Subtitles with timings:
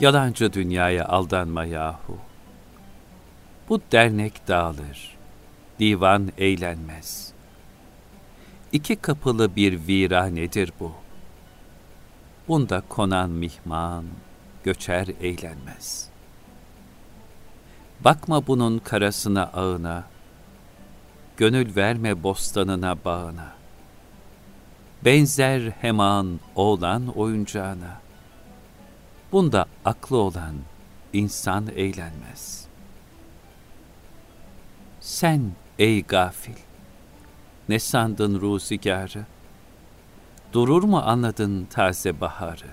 [0.00, 2.18] Yalancı dünyaya aldanma yahu.
[3.68, 5.16] Bu dernek dağılır,
[5.78, 7.32] divan eğlenmez.
[8.72, 10.92] İki kapılı bir viranedir bu.
[12.48, 14.04] Bunda konan mihman,
[14.64, 16.08] göçer eğlenmez.
[18.00, 20.04] Bakma bunun karasına ağına,
[21.36, 23.52] gönül verme bostanına bağına.
[25.04, 28.07] Benzer heman oğlan oyuncağına.
[29.32, 30.54] Bunda aklı olan
[31.12, 32.66] insan eğlenmez.
[35.00, 36.56] Sen ey gafil,
[37.68, 39.26] ne sandın ruzigarı?
[40.52, 42.68] Durur mu anladın taze baharı?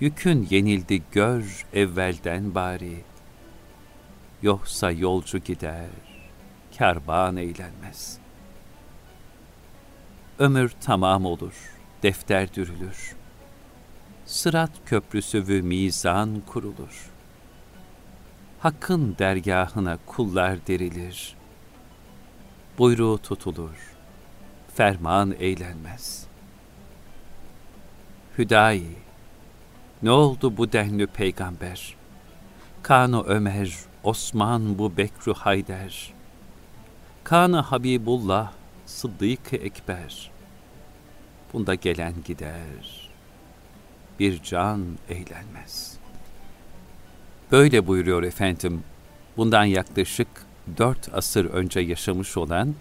[0.00, 3.04] Yükün yenildi gör evvelden bari.
[4.42, 5.88] Yoksa yolcu gider,
[6.72, 8.18] kervan eğlenmez.
[10.38, 11.54] Ömür tamam olur,
[12.02, 13.19] defter dürülür.
[14.30, 17.10] Sırat köprüsü ve mizan kurulur.
[18.58, 21.36] Hakkın dergahına kullar derilir.
[22.78, 23.94] Buyruğu tutulur,
[24.74, 26.26] ferman eğlenmez.
[28.38, 28.96] Hüdayi,
[30.02, 31.96] ne oldu bu denli peygamber?
[32.82, 36.12] Kanu Ömer, Osman bu Bekru Hayder.
[37.24, 38.52] Kana Habibullah,
[38.86, 40.30] Sıddık-ı Ekber.
[41.52, 43.09] Bunda gelen gider,
[44.20, 45.98] bir can eğlenmez.
[47.52, 48.82] Böyle buyuruyor efendim,
[49.36, 50.28] bundan yaklaşık
[50.76, 52.74] dört asır önce yaşamış olan,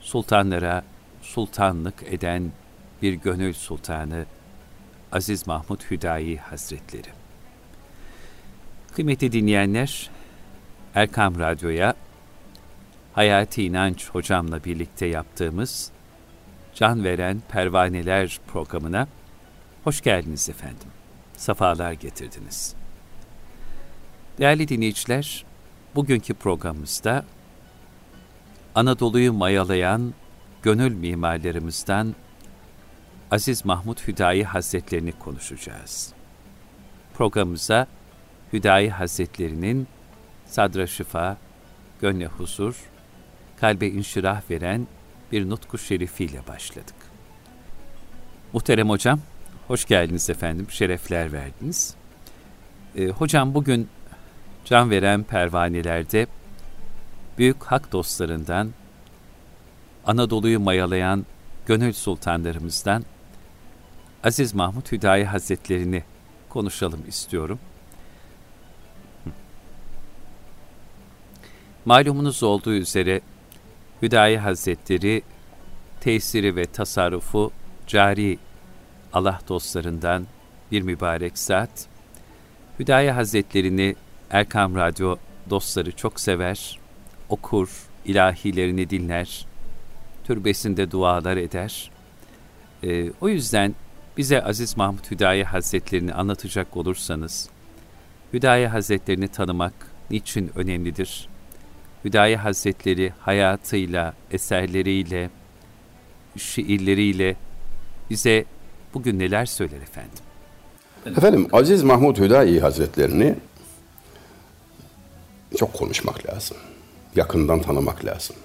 [0.00, 0.84] sultanlara
[1.22, 2.52] sultanlık eden
[3.02, 4.26] bir gönül sultanı,
[5.12, 7.08] Aziz Mahmud Hüdayi Hazretleri.
[8.94, 10.10] Kıymetli dinleyenler,
[10.94, 11.94] Erkam Radyo'ya
[13.12, 15.90] Hayati İnanç hocamla birlikte yaptığımız
[16.74, 19.08] Can Veren Pervaneler programına
[19.84, 20.88] hoş geldiniz efendim.
[21.36, 22.74] Safalar getirdiniz.
[24.38, 25.44] Değerli dinleyiciler,
[25.94, 27.24] bugünkü programımızda
[28.74, 30.14] Anadolu'yu mayalayan
[30.62, 32.14] gönül mimarlarımızdan
[33.30, 36.12] Aziz Mahmut Hüdayi Hazretlerini konuşacağız.
[37.14, 37.86] Programımıza
[38.52, 39.86] Hüdayi Hazretlerinin
[40.46, 41.36] sadra şifa,
[42.00, 42.76] gönle huzur,
[43.56, 44.86] kalbe inşirah veren
[45.32, 46.94] bir nutku şerifiyle başladık.
[48.52, 49.20] Muhterem hocam,
[49.68, 51.94] hoş geldiniz efendim, şerefler verdiniz.
[52.96, 53.88] Ee, hocam bugün
[54.64, 56.26] can veren pervanelerde
[57.38, 58.70] büyük hak dostlarından,
[60.06, 61.26] Anadolu'yu mayalayan
[61.66, 63.04] gönül sultanlarımızdan
[64.24, 66.04] Aziz Mahmut Hüdayi Hazretlerini
[66.48, 67.58] konuşalım istiyorum.
[71.84, 73.20] Malumunuz olduğu üzere
[74.02, 75.22] Hüdayi Hazretleri
[76.00, 77.52] tesiri ve tasarrufu
[77.86, 78.38] cari
[79.12, 80.26] Allah dostlarından
[80.72, 81.70] bir mübarek zat.
[82.78, 83.96] Hüdayi Hazretlerini
[84.30, 85.16] Erkam Radyo
[85.50, 86.78] dostları çok sever,
[87.28, 87.70] okur,
[88.04, 89.46] ilahilerini dinler,
[90.24, 91.90] türbesinde dualar eder.
[92.84, 93.74] Ee, o yüzden
[94.16, 97.48] bize Aziz Mahmut Hüdayi Hazretlerini anlatacak olursanız,
[98.32, 99.72] Hüdayi Hazretlerini tanımak
[100.10, 101.28] niçin önemlidir?
[102.04, 105.30] Hüdayi Hazretleri hayatıyla, eserleriyle,
[106.36, 107.36] şiirleriyle
[108.10, 108.44] bize
[108.94, 110.18] bugün neler söyler efendim?
[111.06, 113.34] Efendim Aziz Mahmud Hüdayi Hazretlerini
[115.56, 116.56] çok konuşmak lazım.
[117.16, 118.36] Yakından tanımak lazım.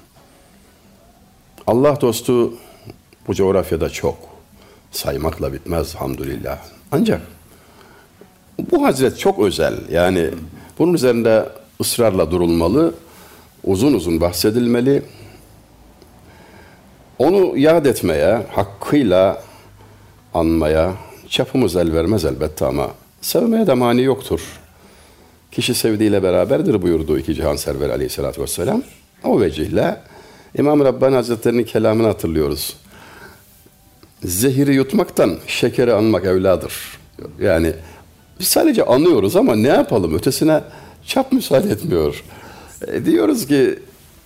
[1.67, 2.53] Allah dostu
[3.27, 4.17] bu coğrafyada çok.
[4.91, 6.59] Saymakla bitmez hamdülillah.
[6.91, 7.21] Ancak
[8.71, 9.89] bu hazret çok özel.
[9.91, 10.29] Yani
[10.79, 11.49] bunun üzerinde
[11.81, 12.93] ısrarla durulmalı,
[13.63, 15.03] uzun uzun bahsedilmeli.
[17.19, 19.42] Onu yad etmeye, hakkıyla
[20.33, 20.93] anmaya
[21.29, 24.41] çapımız el vermez elbette ama sevmeye de mani yoktur.
[25.51, 28.83] Kişi sevdiğiyle beraberdir buyurdu iki cihan server aleyhissalatü vesselam.
[29.23, 29.97] O vecihle
[30.57, 32.75] İmam Rabbani Hazretleri'nin kelamını hatırlıyoruz.
[34.23, 36.73] Zehiri yutmaktan şekeri anmak evladır.
[37.41, 37.73] Yani
[38.39, 40.61] biz sadece anlıyoruz ama ne yapalım ötesine
[41.05, 42.23] çap müsaade etmiyor.
[42.87, 43.79] E, diyoruz ki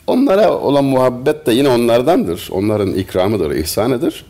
[0.08, 2.50] onlara olan muhabbet de yine onlardandır.
[2.52, 4.26] Onların ikramıdır, ihsanıdır.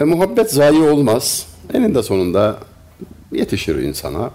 [0.00, 1.46] E, muhabbet zayi olmaz.
[1.74, 2.58] Eninde sonunda
[3.32, 4.30] yetişir insana.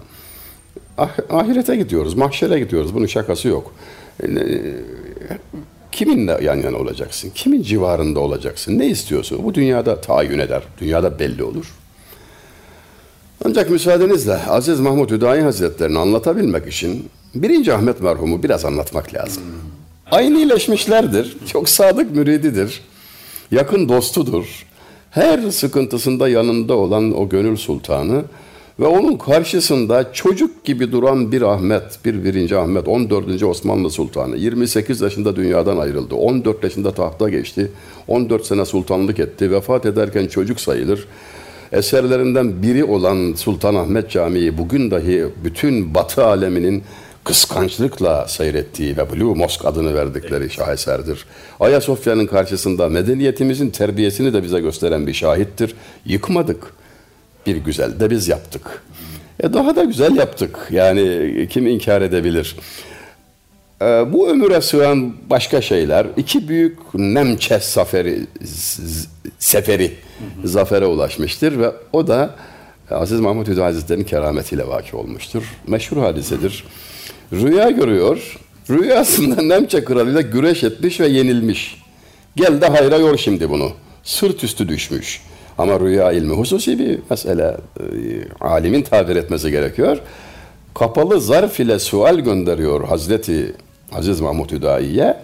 [0.98, 2.94] Ah, ahirete gidiyoruz, mahşere gidiyoruz.
[2.94, 3.74] Bunun şakası yok.
[4.22, 4.28] E,
[5.92, 7.30] kiminle yan yana olacaksın?
[7.34, 8.78] Kimin civarında olacaksın?
[8.78, 9.44] Ne istiyorsun?
[9.44, 10.62] Bu dünyada tayin eder.
[10.80, 11.72] Dünyada belli olur.
[13.44, 19.42] Ancak müsaadenizle Aziz Mahmut Hüdayi Hazretlerini anlatabilmek için birinci Ahmet merhumu biraz anlatmak lazım.
[20.10, 21.36] Aynı iyileşmişlerdir.
[21.46, 22.80] Çok sadık mürididir.
[23.50, 24.66] Yakın dostudur.
[25.12, 28.24] Her sıkıntısında yanında olan o gönül sultanı
[28.80, 33.42] Ve onun karşısında çocuk gibi duran bir Ahmet, bir birinci Ahmet, 14.
[33.42, 34.36] Osmanlı Sultanı.
[34.36, 36.14] 28 yaşında dünyadan ayrıldı.
[36.14, 37.70] 14 yaşında tahta geçti.
[38.08, 39.50] 14 sene sultanlık etti.
[39.50, 41.06] Vefat ederken çocuk sayılır.
[41.72, 46.82] Eserlerinden biri olan Sultan Ahmet Camii bugün dahi bütün Batı aleminin
[47.24, 51.24] kıskançlıkla seyrettiği ve Blue Mosque adını verdikleri şaheserdir.
[51.60, 55.74] Ayasofya'nın karşısında medeniyetimizin terbiyesini de bize gösteren bir şahittir.
[56.06, 56.74] Yıkmadık.
[57.46, 58.82] Bir güzel de biz yaptık.
[59.40, 60.68] E daha da güzel yaptık.
[60.70, 62.56] Yani kim inkar edebilir?
[63.82, 66.06] E, bu ömüre sığan başka şeyler.
[66.16, 68.26] iki büyük Nemçe zaferi,
[69.38, 69.92] seferi
[70.44, 72.34] zafere ulaşmıştır ve o da
[72.90, 75.42] Aziz Mahmut Hüdayi Hazretleri'nin kerametiyle vaki olmuştur.
[75.66, 76.64] Meşhur hadisedir.
[77.32, 78.38] Rüya görüyor.
[78.70, 81.82] Rüyasında Nemçe kralıyla güreş etmiş ve yenilmiş.
[82.36, 83.70] Gel de hayra yor şimdi bunu.
[84.02, 85.22] Sırt üstü düşmüş.
[85.58, 87.56] Ama rüya ilmi hususi bir mesele.
[87.80, 87.84] E,
[88.40, 89.98] alimin tabir etmesi gerekiyor.
[90.74, 93.54] Kapalı zarf ile sual gönderiyor Hazreti
[93.92, 95.16] Aziz Mahmud Hüdayi'ye.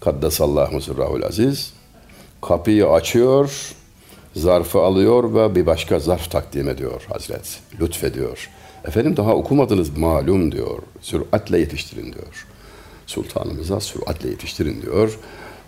[0.00, 1.72] Kaddesallahu sırrahul aziz.
[2.42, 3.74] Kapıyı açıyor,
[4.38, 7.60] zarfı alıyor ve bir başka zarf takdim ediyor Hazret.
[7.80, 8.50] Lütfediyor.
[8.84, 10.78] Efendim daha okumadınız malum diyor.
[11.00, 12.46] Süratle yetiştirin diyor.
[13.06, 15.18] Sultanımıza süratle yetiştirin diyor.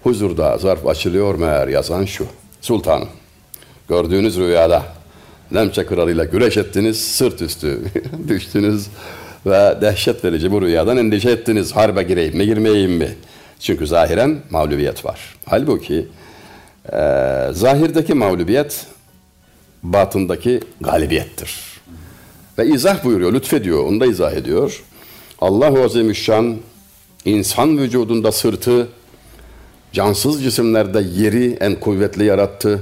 [0.03, 2.27] Huzurda zarf açılıyor meğer yazan şu.
[2.61, 3.09] Sultanım
[3.89, 4.83] gördüğünüz rüyada
[5.55, 7.81] Lemçe kralıyla güreş ettiniz, sırt üstü
[8.29, 8.87] düştünüz
[9.47, 11.73] ve dehşet verici bu rüyadan endişe ettiniz.
[11.77, 13.09] Harbe gireyim mi girmeyeyim mi?
[13.61, 15.37] Çünkü zahiren mağlubiyet var.
[15.47, 16.07] Halbuki
[16.93, 16.99] e,
[17.53, 18.87] zahirdeki mağlubiyet
[19.83, 21.61] batındaki galibiyettir.
[22.59, 24.83] Ve izah buyuruyor, lütfediyor, onu da izah ediyor.
[25.41, 26.57] Allah-u Azimüşşan
[27.25, 28.89] insan vücudunda sırtı,
[29.93, 32.81] cansız cisimlerde yeri en kuvvetli yarattı.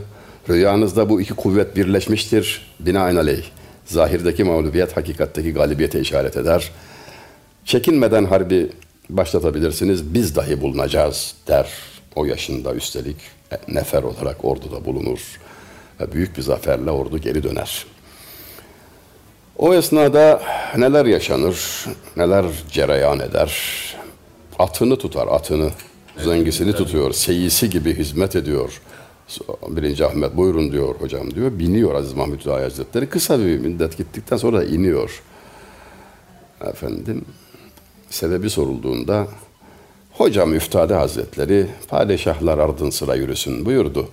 [0.49, 2.75] Rüyanızda bu iki kuvvet birleşmiştir.
[2.81, 3.45] Binaenaleyh.
[3.85, 6.71] Zahirdeki mağlubiyet hakikatteki galibiyete işaret eder.
[7.65, 8.71] Çekinmeden harbi
[9.11, 10.15] başlatabilirsiniz.
[10.15, 11.69] Biz dahi bulunacağız der.
[12.17, 13.17] O yaşında üstelik
[13.69, 15.41] nefer olarak orduda bulunur.
[16.01, 17.87] Ve büyük bir zaferle ordu geri döner.
[19.59, 20.43] O esnada
[20.77, 21.87] neler yaşanır,
[22.17, 23.53] neler cereyan eder.
[24.59, 25.71] Atını tutar, atını.
[26.25, 28.81] Zengisini tutuyor, seyisi gibi hizmet ediyor.
[29.69, 31.59] Birinci Ahmet buyurun diyor hocam diyor.
[31.59, 33.09] Biniyor Aziz Mahmut Hüdayi Hazretleri.
[33.09, 35.23] Kısa bir müddet gittikten sonra iniyor.
[36.61, 37.25] Efendim
[38.11, 39.27] sebebi sorulduğunda
[40.19, 44.09] hocam Üftade Hazretleri padişahlar ardın sıra yürüsün buyurdu.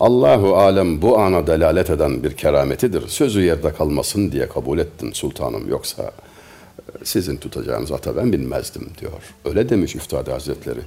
[0.00, 3.08] Allahu alem bu ana delalet eden bir kerametidir.
[3.08, 5.68] Sözü yerde kalmasın diye kabul ettim sultanım.
[5.68, 9.12] Yoksa e, sizin tutacağınız ata ben bilmezdim diyor.
[9.44, 10.80] Öyle demiş Üftade Hazretleri.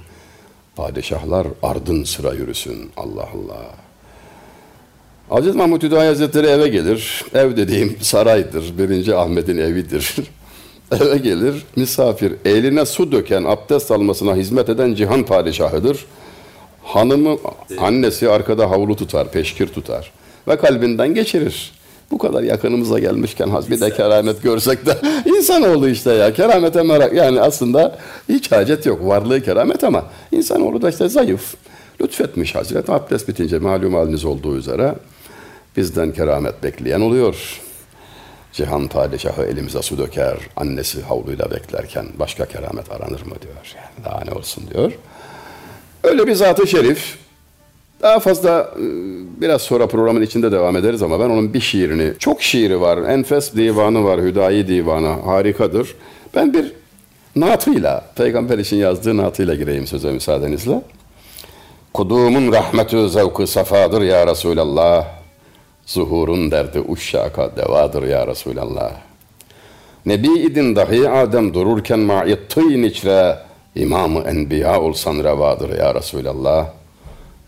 [0.76, 2.90] Padişahlar ardın sıra yürüsün.
[2.96, 3.62] Allah Allah.
[5.30, 7.24] Aziz Mahmut Hüdayi Hazretleri eve gelir.
[7.34, 8.78] Ev dediğim saraydır.
[8.78, 10.16] Birinci Ahmet'in evidir.
[10.92, 11.64] eve gelir.
[11.76, 12.32] Misafir.
[12.44, 16.06] Eline su döken, abdest almasına hizmet eden cihan padişahıdır.
[16.84, 17.36] Hanımı,
[17.78, 20.12] annesi arkada havlu tutar, peşkir tutar.
[20.48, 21.72] Ve kalbinden geçirir.
[22.10, 26.32] Bu kadar yakınımıza gelmişken hasbi de keramet görsek de insan oldu işte ya.
[26.32, 27.98] Keramete merak yani aslında
[28.28, 29.06] hiç hacet yok.
[29.06, 31.54] Varlığı keramet ama insan insanoğlu da işte zayıf.
[32.00, 34.94] Lütfetmiş Hazreti abdest bitince malum haliniz olduğu üzere
[35.76, 37.60] bizden keramet bekleyen oluyor.
[38.56, 43.74] Cihan padişahı elimize su döker, annesi havluyla beklerken başka keramet aranır mı diyor.
[43.76, 44.92] Yani daha ne olsun diyor.
[46.04, 47.18] Öyle bir zat-ı şerif.
[48.02, 48.84] Daha fazla e,
[49.40, 52.98] biraz sonra programın içinde devam ederiz ama ben onun bir şiirini, çok şiiri var.
[52.98, 55.94] Enfes divanı var, Hüdayi divanı harikadır.
[56.34, 56.72] Ben bir
[57.36, 60.82] natıyla, Peygamber için yazdığı natıyla gireyim söze müsaadenizle.
[61.94, 65.06] Kudumun rahmetü zevkı safadır ya Resulallah.
[65.86, 68.92] Zuhurun derdi uşşaka devadır ya Resulallah.
[70.06, 73.38] Nebi idin dahi Adem dururken ma'yettin içre
[73.74, 76.66] İmam-ı Enbiya olsan revadır ya Resulallah.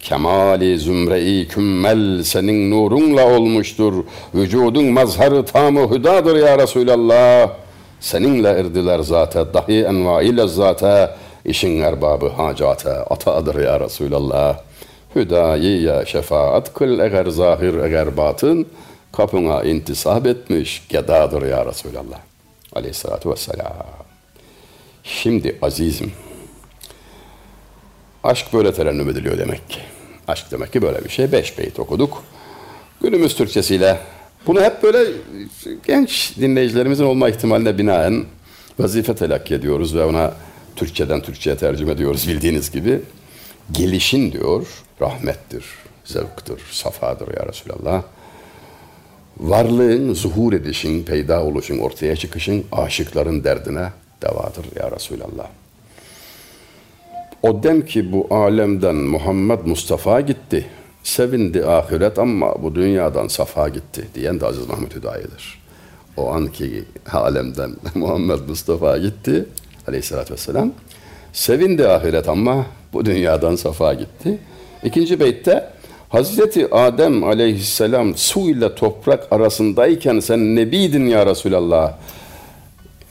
[0.00, 4.04] Kemali zümre-i kümmel senin nurunla olmuştur.
[4.34, 7.50] Vücudun mazharı tamı hüdadır ya Resulallah.
[8.00, 11.10] Seninle erdiler zate, dahi envai lezzate,
[11.44, 14.67] işin erbabı hacate, atadır ya Resulallah.
[15.18, 18.66] Hüdayi ya şefaat kıl eğer zahir eğer batın,
[19.12, 22.18] kapına intisap etmiş gedadır ya Resulallah.
[22.72, 23.72] Aleyhissalatu vesselam.
[25.04, 26.12] Şimdi azizim,
[28.24, 29.80] aşk böyle terennüm ediliyor demek ki.
[30.28, 31.32] Aşk demek ki böyle bir şey.
[31.32, 32.22] Beş beyt okuduk.
[33.02, 33.98] Günümüz Türkçesiyle
[34.46, 35.04] bunu hep böyle
[35.86, 38.24] genç dinleyicilerimizin olma ihtimaline binaen
[38.78, 40.34] vazife telakki ediyoruz ve ona
[40.76, 43.00] Türkçeden Türkçe'ye tercüme ediyoruz bildiğiniz gibi.
[43.72, 44.66] Gelişin diyor,
[45.00, 45.64] rahmettir,
[46.04, 48.02] zevktir, safadır ya Resulallah.
[49.40, 53.88] varlığın zuhur edişin, peyda oluşun, ortaya çıkışın aşıkların derdine
[54.22, 55.48] devadır ya Resulallah.
[57.42, 60.66] O dem ki bu alemden Muhammed Mustafa gitti.
[61.02, 65.62] Sevindi ahiret ama bu dünyadan safa gitti diyen de Aziz Mahmut Hüdayi'dir.
[66.16, 69.44] O anki alemden Muhammed Mustafa gitti
[69.88, 70.72] aleyhissalatü vesselam.
[71.32, 74.38] Sevindi ahiret ama bu dünyadan safa gitti.
[74.84, 75.70] İkinci beytte
[76.08, 81.94] Hazreti Adem aleyhisselam su ile toprak arasındayken sen nebiydin ya Resulallah.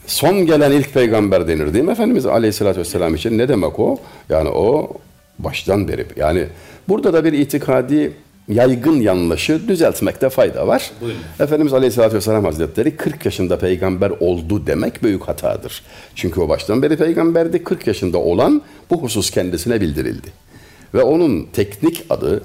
[0.06, 3.38] Son gelen ilk peygamber denir değil mi Efendimiz aleyhissalatü vesselam için?
[3.38, 3.98] Ne demek o?
[4.28, 4.92] Yani o
[5.38, 6.06] baştan beri.
[6.16, 6.46] Yani
[6.88, 8.12] burada da bir itikadi
[8.48, 10.90] yaygın yanlışı düzeltmekte fayda var.
[11.00, 11.20] Buyurun.
[11.40, 15.82] Efendimiz Aleyhisselatü Vesselam Hazretleri 40 yaşında peygamber oldu demek büyük hatadır.
[16.14, 17.64] Çünkü o baştan beri peygamberdi.
[17.64, 20.28] 40 yaşında olan bu husus kendisine bildirildi.
[20.94, 22.42] Ve onun teknik adı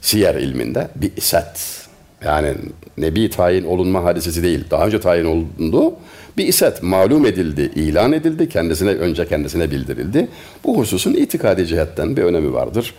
[0.00, 1.82] siyer ilminde bir iset.
[2.24, 2.54] Yani
[2.98, 4.64] nebi tayin olunma hadisesi değil.
[4.70, 5.94] Daha önce tayin olundu.
[6.36, 8.48] Bir iset malum edildi, ilan edildi.
[8.48, 10.28] Kendisine önce kendisine bildirildi.
[10.64, 12.94] Bu hususun itikadi cihetten bir önemi vardır.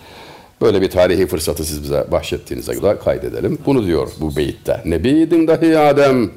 [0.62, 3.58] Böyle bir tarihi fırsatı siz bize bahşettiğinize göre kaydedelim.
[3.66, 4.82] Bunu diyor bu beyitte.
[4.86, 6.30] Nebiydin dahi Adem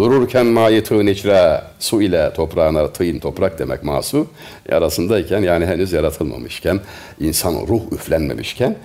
[0.00, 4.26] dururken mayı tığın içre su ile toprağına tığın toprak demek masu
[4.72, 6.80] arasındayken yani henüz yaratılmamışken
[7.20, 8.76] insan ruh üflenmemişken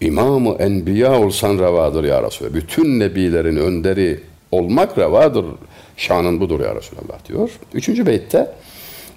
[0.00, 2.54] İmamı Enbiya olsan revadır ya Resulallah.
[2.54, 4.20] Bütün nebilerin önderi
[4.52, 5.44] olmak revadır.
[5.96, 7.50] Şanın budur ya Resulallah diyor.
[7.74, 8.52] Üçüncü beytte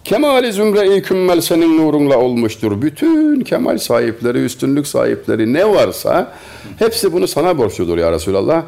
[0.03, 2.81] Kemali zümre-i kümmel senin nurunla olmuştur.
[2.81, 6.33] Bütün kemal sahipleri, üstünlük sahipleri ne varsa
[6.79, 8.63] hepsi bunu sana borçludur ya Resulallah.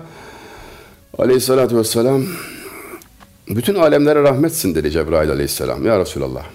[1.18, 2.24] Aleyhissalatü vesselam
[3.50, 5.86] bütün alemlere rahmetsin dedi Cebrail aleyhisselam.
[5.86, 6.46] Ya Resulallah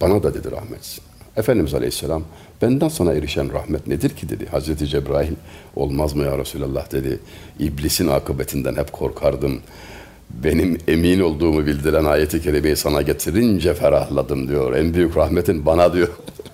[0.00, 1.04] bana da dedi rahmetsin.
[1.36, 2.22] Efendimiz aleyhisselam
[2.62, 4.46] benden sana erişen rahmet nedir ki dedi.
[4.46, 5.32] Hazreti Cebrail
[5.76, 7.20] olmaz mı ya Resulallah dedi.
[7.58, 9.60] İblisin akıbetinden hep korkardım
[10.30, 14.76] benim emin olduğumu bildiren ayeti kerimeyi sana getirince ferahladım diyor.
[14.76, 16.08] En büyük rahmetin bana diyor.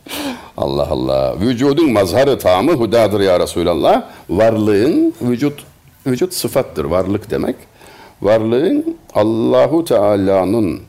[0.56, 1.40] Allah Allah.
[1.40, 4.04] Vücudun mazharı tamı hudadır ya Resulallah.
[4.30, 5.64] Varlığın vücut
[6.06, 6.84] vücut sıfattır.
[6.84, 7.56] Varlık demek.
[8.22, 10.80] Varlığın Allahu Teala'nın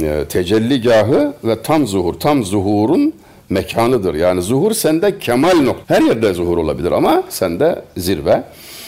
[0.00, 3.14] e, tecelligahı ve tam zuhur, tam zuhurun
[3.48, 4.14] mekanıdır.
[4.14, 5.94] Yani zuhur sende kemal nokta.
[5.94, 8.42] Her yerde zuhur olabilir ama sende zirve.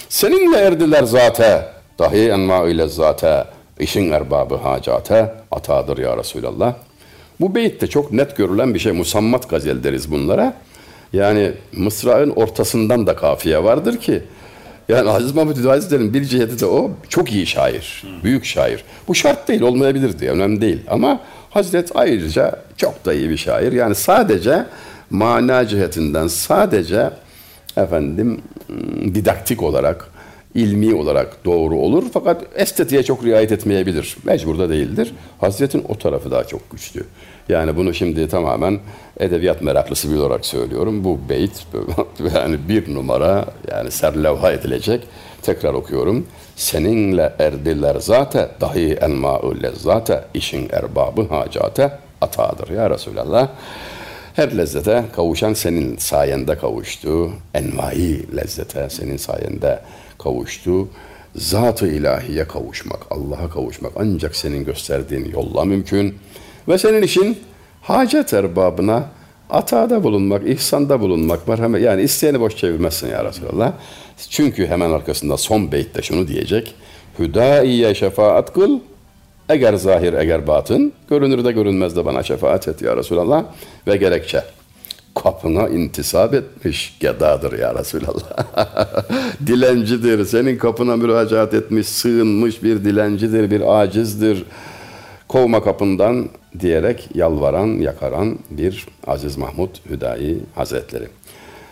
[0.09, 1.63] Seninle erdiler zaten
[1.99, 3.45] Dahi enma-ı lezzate,
[3.81, 6.75] işin erbabı hacate atadır ya Resulallah.
[7.41, 8.93] Bu beyitte çok net görülen bir şey.
[8.93, 10.55] Musammat gazel deriz bunlara.
[11.13, 14.23] Yani Mısra'ın ortasından da kafiye vardır ki
[14.89, 18.85] yani Aziz Mahmut Hazretleri'nin bir ciheti de o çok iyi şair, büyük şair.
[19.09, 20.81] Bu şart değil, olmayabilir diye, önemli değil.
[20.89, 23.73] Ama Hazret ayrıca çok da iyi bir şair.
[23.73, 24.67] Yani sadece
[25.11, 27.11] mana cihetinden, sadece
[27.77, 28.41] efendim
[29.15, 30.09] didaktik olarak,
[30.55, 32.05] ilmi olarak doğru olur.
[32.13, 34.17] Fakat estetiğe çok riayet etmeyebilir.
[34.25, 35.15] Mecbur da değildir.
[35.39, 37.05] Hazretin o tarafı daha çok güçlü.
[37.49, 38.81] Yani bunu şimdi tamamen
[39.21, 41.05] edebiyat meraklısı bir olarak söylüyorum.
[41.05, 41.67] Bu beyt
[42.35, 45.05] yani bir numara yani serlevha edilecek.
[45.43, 46.27] Tekrar okuyorum.
[46.57, 53.49] Seninle erdiler zate dahi enma'u lezzate işin erbabı hacate atadır ya Resulallah.
[54.35, 57.31] Her lezzete kavuşan senin sayende kavuştu.
[57.55, 59.81] Envai lezzete senin sayende
[60.19, 60.89] kavuştu.
[61.37, 66.15] Zat-ı ilahiye kavuşmak, Allah'a kavuşmak ancak senin gösterdiğin yolla mümkün.
[66.69, 67.39] Ve senin işin
[67.83, 69.05] hacet erbabına
[69.51, 71.83] atada bulunmak, ihsanda bulunmak, merhamet.
[71.83, 73.73] Yani isteyeni boş çevirmezsin ya Resulallah.
[74.31, 76.75] Çünkü hemen arkasında son beytte şunu diyecek.
[77.19, 78.81] Hüdaiye şefaat kıl,
[79.49, 83.45] eğer zahir eğer batın, görünür de görünmez de bana şefaat et ya Resulallah.
[83.87, 84.43] Ve gerekçe
[85.23, 88.33] kapına intisap etmiş gedadır ya Resulallah.
[89.47, 90.25] dilencidir.
[90.25, 94.45] Senin kapına müracaat etmiş, sığınmış bir dilencidir, bir acizdir.
[95.29, 96.29] Kovma kapından
[96.61, 101.09] diyerek yalvaran, yakaran bir Aziz Mahmud Hüdayi Hazretleri.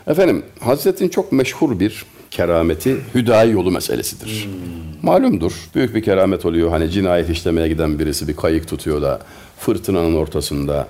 [0.07, 4.45] Efendim, Hazretin çok meşhur bir kerameti Hüdayi yolu meselesidir.
[4.45, 5.11] Hmm.
[5.11, 5.53] Malumdur.
[5.75, 6.71] Büyük bir keramet oluyor.
[6.71, 9.21] Hani cinayet işlemeye giden birisi bir kayık tutuyor da
[9.59, 10.87] fırtınanın ortasında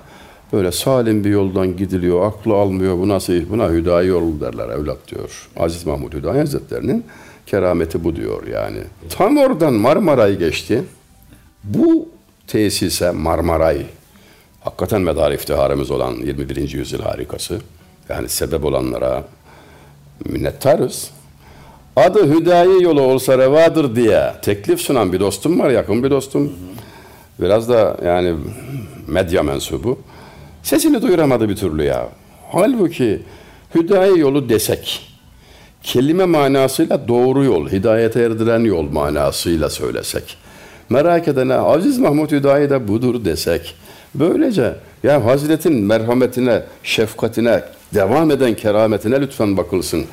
[0.53, 2.97] Böyle salim bir yoldan gidiliyor, aklı almıyor.
[2.97, 5.49] Bu nasıl, buna hüdayi yol derler evlat diyor.
[5.57, 7.05] Aziz Mahmud Hüdayi Hazretleri'nin
[7.45, 8.77] kerameti bu diyor yani.
[9.09, 10.83] Tam oradan Marmaray geçti.
[11.63, 12.09] Bu
[12.47, 13.85] tesise Marmaray,
[14.61, 16.71] hakikaten medar iftiharımız olan 21.
[16.71, 17.59] yüzyıl harikası.
[18.09, 19.23] Yani sebep olanlara
[20.25, 21.11] minnettarız.
[21.95, 26.53] Adı Hüdayi yolu olsa revadır diye teklif sunan bir dostum var, yakın bir dostum.
[27.39, 28.35] Biraz da yani
[29.07, 29.99] medya mensubu.
[30.63, 32.09] Sesini duyuramadı bir türlü ya.
[32.51, 33.21] Halbuki
[33.75, 35.11] Hüdayi yolu desek,
[35.83, 40.37] kelime manasıyla doğru yol, hidayete erdiren yol manasıyla söylesek.
[40.89, 43.75] Merak edene Aziz Mahmut Hüdayi de budur desek.
[44.15, 47.63] Böylece ya Hazretin merhametine, şefkatine,
[47.93, 50.05] devam eden kerametine lütfen bakılsın.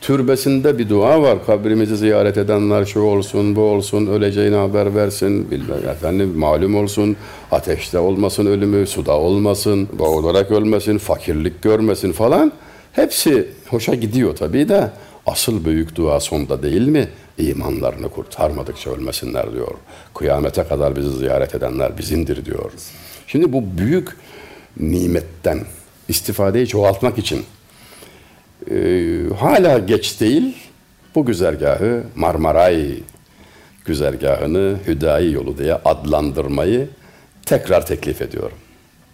[0.00, 1.46] Türbesinde bir dua var.
[1.46, 5.50] Kabrimizi ziyaret edenler şu olsun, bu olsun, öleceğini haber versin.
[5.50, 7.16] Bilmem efendim malum olsun.
[7.50, 12.52] Ateşte olmasın ölümü, suda olmasın, boğularak ölmesin, fakirlik görmesin falan.
[12.92, 14.90] Hepsi hoşa gidiyor tabii de
[15.30, 17.08] asıl büyük dua sonda değil mi?
[17.38, 19.74] İmanlarını kurtarmadıkça ölmesinler diyor.
[20.14, 22.72] Kıyamete kadar bizi ziyaret edenler bizimdir diyor.
[23.26, 24.08] Şimdi bu büyük
[24.80, 25.60] nimetten
[26.08, 27.44] istifadeyi çoğaltmak için
[28.70, 28.76] e,
[29.40, 30.56] hala geç değil
[31.14, 32.98] bu güzergahı Marmaray
[33.84, 36.88] güzergahını Hüdayi yolu diye adlandırmayı
[37.46, 38.56] tekrar teklif ediyorum.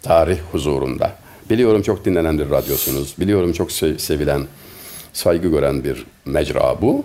[0.01, 1.15] Tarih huzurunda.
[1.49, 3.15] Biliyorum çok dinlenen bir radyosunuz.
[3.19, 4.41] Biliyorum çok sevilen,
[5.15, 7.03] saygı gören bir mecra bu.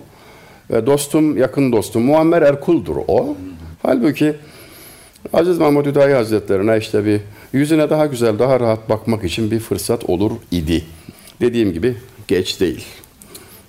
[0.69, 3.35] Ve dostum, yakın dostum Muammer Erkul'dur o.
[3.83, 4.35] Halbuki
[5.33, 7.21] Aziz Mahmud Hüdayi Hazretlerine işte bir
[7.53, 10.85] yüzüne daha güzel, daha rahat bakmak için bir fırsat olur idi.
[11.41, 12.85] Dediğim gibi geç değil.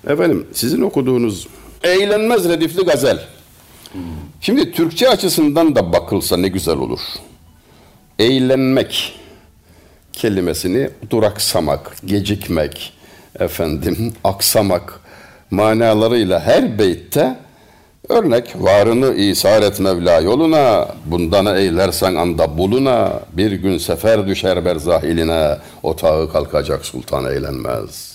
[0.09, 1.49] Efendim sizin okuduğunuz
[1.83, 3.29] Eğlenmez Redifli Gazel.
[4.41, 7.01] Şimdi Türkçe açısından da bakılsa ne güzel olur.
[8.19, 9.19] Eğlenmek
[10.13, 12.93] kelimesini duraksamak, gecikmek,
[13.41, 15.01] efendim aksamak
[15.51, 17.37] manalarıyla her beytte
[18.09, 25.57] örnek varını isar et Mevla yoluna bundan eylersen anda buluna bir gün sefer düşer berzahiline
[25.83, 28.13] otağı kalkacak sultan eğlenmez.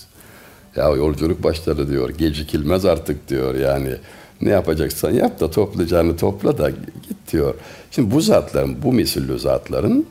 [0.76, 3.90] Ya yolculuk başladı diyor gecikilmez artık diyor yani
[4.40, 7.54] ne yapacaksan yap da toplayacağını topla da git diyor.
[7.90, 10.06] Şimdi bu zatların bu misillü zatların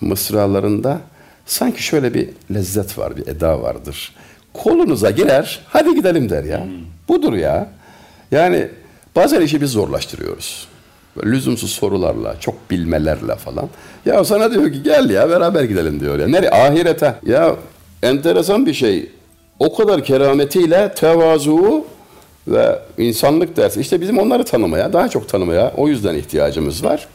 [0.00, 1.00] mısralarında
[1.46, 4.14] sanki şöyle bir lezzet var, bir eda vardır.
[4.54, 6.66] Kolunuza girer, hadi gidelim der ya.
[7.08, 7.68] Budur ya.
[8.30, 8.68] Yani
[9.16, 10.68] bazen işi biz zorlaştırıyoruz.
[11.16, 13.68] Böyle lüzumsuz sorularla, çok bilmelerle falan.
[14.06, 16.28] Ya sana diyor ki gel ya beraber gidelim diyor ya.
[16.28, 16.50] Nereye?
[16.50, 17.14] Ahirete.
[17.26, 17.56] Ya
[18.02, 19.10] enteresan bir şey.
[19.58, 21.84] O kadar kerametiyle tevazu
[22.48, 23.80] ve insanlık dersi.
[23.80, 27.08] İşte bizim onları tanımaya, daha çok tanımaya o yüzden ihtiyacımız var.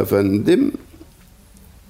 [0.00, 0.72] Efendim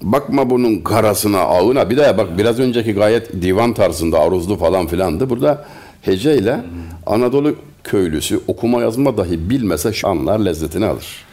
[0.02, 1.90] Bakma bunun karasına, ağına.
[1.90, 5.30] Bir daha bak biraz önceki gayet divan tarzında aruzlu falan filandı.
[5.30, 5.64] Burada
[6.02, 6.60] heceyle
[7.06, 11.24] Anadolu köylüsü okuma yazma dahi bilmese şu anlar lezzetini alır.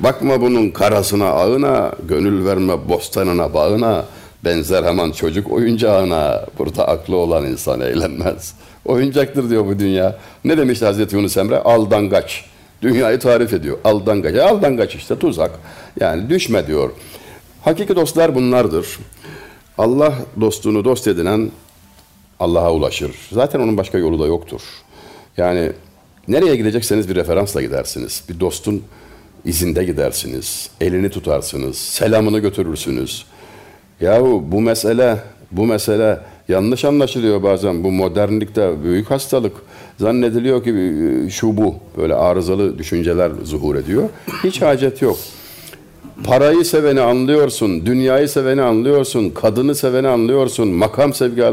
[0.00, 4.04] Bakma bunun karasına, ağına, gönül verme bostanına, bağına,
[4.44, 6.46] benzer hemen çocuk oyuncağına.
[6.58, 8.54] Burada aklı olan insan eğlenmez.
[8.84, 10.16] Oyuncaktır diyor bu dünya.
[10.44, 11.58] Ne demiş Hazreti Yunus Emre?
[11.58, 12.44] Aldangaç.
[12.82, 13.78] Dünyayı tarif ediyor.
[13.84, 14.36] Aldangaç.
[14.36, 15.50] Aldangaç işte tuzak.
[16.00, 16.90] Yani düşme diyor.
[17.64, 18.98] Hakiki dostlar bunlardır.
[19.78, 21.50] Allah dostunu dost edinen
[22.40, 23.16] Allah'a ulaşır.
[23.32, 24.60] Zaten onun başka yolu da yoktur.
[25.36, 25.72] Yani
[26.28, 28.24] nereye gidecekseniz bir referansla gidersiniz.
[28.28, 28.82] Bir dostun
[29.44, 30.70] izinde gidersiniz.
[30.80, 31.76] Elini tutarsınız.
[31.76, 33.24] Selamını götürürsünüz.
[34.00, 35.18] Yahu bu mesele
[35.52, 37.84] bu mesele yanlış anlaşılıyor bazen.
[37.84, 39.52] Bu modernlikte büyük hastalık.
[39.98, 44.08] Zannediliyor ki e, şu bu böyle arızalı düşünceler zuhur ediyor.
[44.44, 45.18] Hiç hacet yok.
[46.24, 51.44] Parayı seveni anlıyorsun, dünyayı seveni anlıyorsun, kadını seveni anlıyorsun, makam sevgi,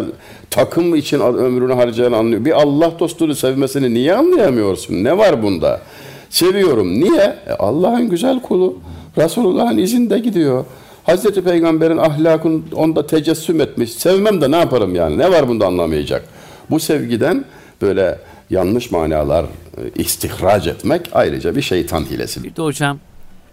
[0.49, 2.45] takım için ömrünü harcayanı anlıyor.
[2.45, 5.03] Bir Allah dostunu sevmesini niye anlayamıyorsun?
[5.03, 5.81] Ne var bunda?
[6.29, 6.99] Seviyorum.
[6.99, 7.35] Niye?
[7.47, 8.77] E Allah'ın güzel kulu.
[9.17, 10.65] Resulullah'ın izinde gidiyor.
[11.03, 13.91] Hazreti Peygamber'in ahlakını onda tecessüm etmiş.
[13.91, 15.17] Sevmem de ne yaparım yani?
[15.17, 16.25] Ne var bunda anlamayacak?
[16.69, 17.45] Bu sevgiden
[17.81, 22.43] böyle yanlış manalar e, istihraç etmek ayrıca bir şeytan hilesi.
[22.43, 22.99] Bir de hocam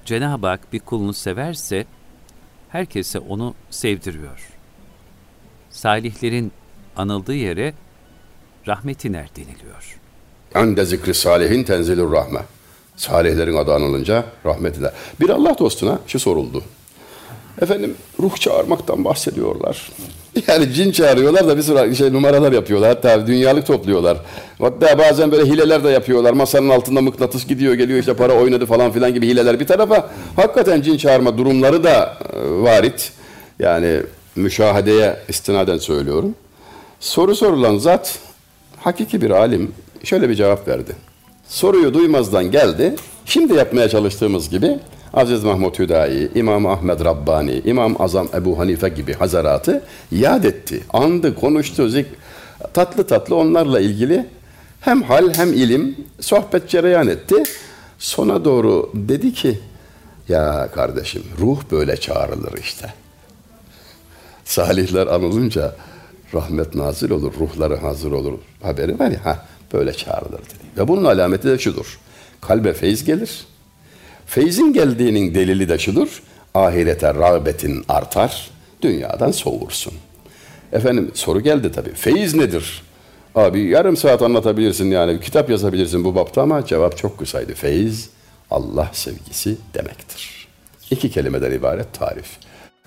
[0.04, 1.86] Cenab-ı Hak bir kulunu severse
[2.68, 4.48] herkese onu sevdiriyor.
[5.70, 6.52] Salihlerin
[6.96, 7.74] anıldığı yere
[8.66, 10.00] rahmet iner deniliyor.
[10.54, 12.40] Ande zikri salihin tenzilur rahme.
[12.96, 14.92] Salihlerin adı anılınca rahmet eder.
[15.20, 16.62] Bir Allah dostuna şu soruldu.
[17.60, 19.90] Efendim ruh çağırmaktan bahsediyorlar.
[20.48, 22.88] Yani cin çağırıyorlar da bir sürü şey numaralar yapıyorlar.
[22.88, 24.18] Hatta dünyalık topluyorlar.
[24.58, 26.32] Hatta bazen böyle hileler de yapıyorlar.
[26.32, 30.10] Masanın altında mıknatıs gidiyor geliyor işte para oynadı falan filan gibi hileler bir tarafa.
[30.36, 33.12] Hakikaten cin çağırma durumları da e, varit.
[33.58, 34.00] Yani
[34.36, 36.34] müşahedeye istinaden söylüyorum.
[37.00, 38.18] Soru sorulan zat
[38.80, 39.72] hakiki bir alim
[40.04, 40.92] şöyle bir cevap verdi.
[41.48, 42.94] Soruyu duymazdan geldi.
[43.24, 44.78] Şimdi yapmaya çalıştığımız gibi
[45.14, 50.80] Aziz Mahmud Hüdayi, İmam Ahmed Rabbani, İmam Azam Ebu Hanife gibi hazaratı yad etti.
[50.92, 52.06] Andı, konuştu, zik
[52.72, 54.26] tatlı tatlı onlarla ilgili
[54.80, 57.42] hem hal hem ilim sohbet cereyan etti.
[57.98, 59.58] Sona doğru dedi ki
[60.28, 62.94] ya kardeşim ruh böyle çağrılır işte.
[64.44, 65.76] Salihler anılınca
[66.34, 70.78] rahmet nazil olur, ruhları hazır olur haberi var ya, ha, böyle çağrılır dedi.
[70.78, 71.98] Ve bunun alameti de şudur.
[72.40, 73.46] Kalbe feyiz gelir.
[74.34, 76.22] Feyzin geldiğinin delili de şudur.
[76.54, 78.50] Ahirete rağbetin artar,
[78.82, 79.94] dünyadan soğursun.
[80.72, 81.92] Efendim soru geldi tabii.
[81.94, 82.82] Feyiz nedir?
[83.34, 87.54] Abi yarım saat anlatabilirsin yani kitap yazabilirsin bu bapta ama cevap çok kısaydı.
[87.54, 88.10] Feyiz
[88.50, 90.48] Allah sevgisi demektir.
[90.90, 92.28] İki kelimeden ibaret tarif.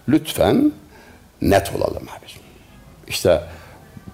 [0.10, 0.72] Lütfen
[1.42, 2.26] net olalım abi.
[3.08, 3.42] İşte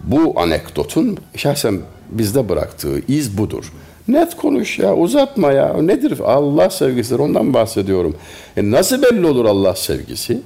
[0.04, 3.72] bu anekdotun şahsen bizde bıraktığı iz budur.
[4.08, 5.74] Net konuş ya uzatma ya.
[5.82, 8.16] Nedir Allah sevgisidir ondan bahsediyorum.
[8.58, 10.42] E nasıl belli olur Allah sevgisi?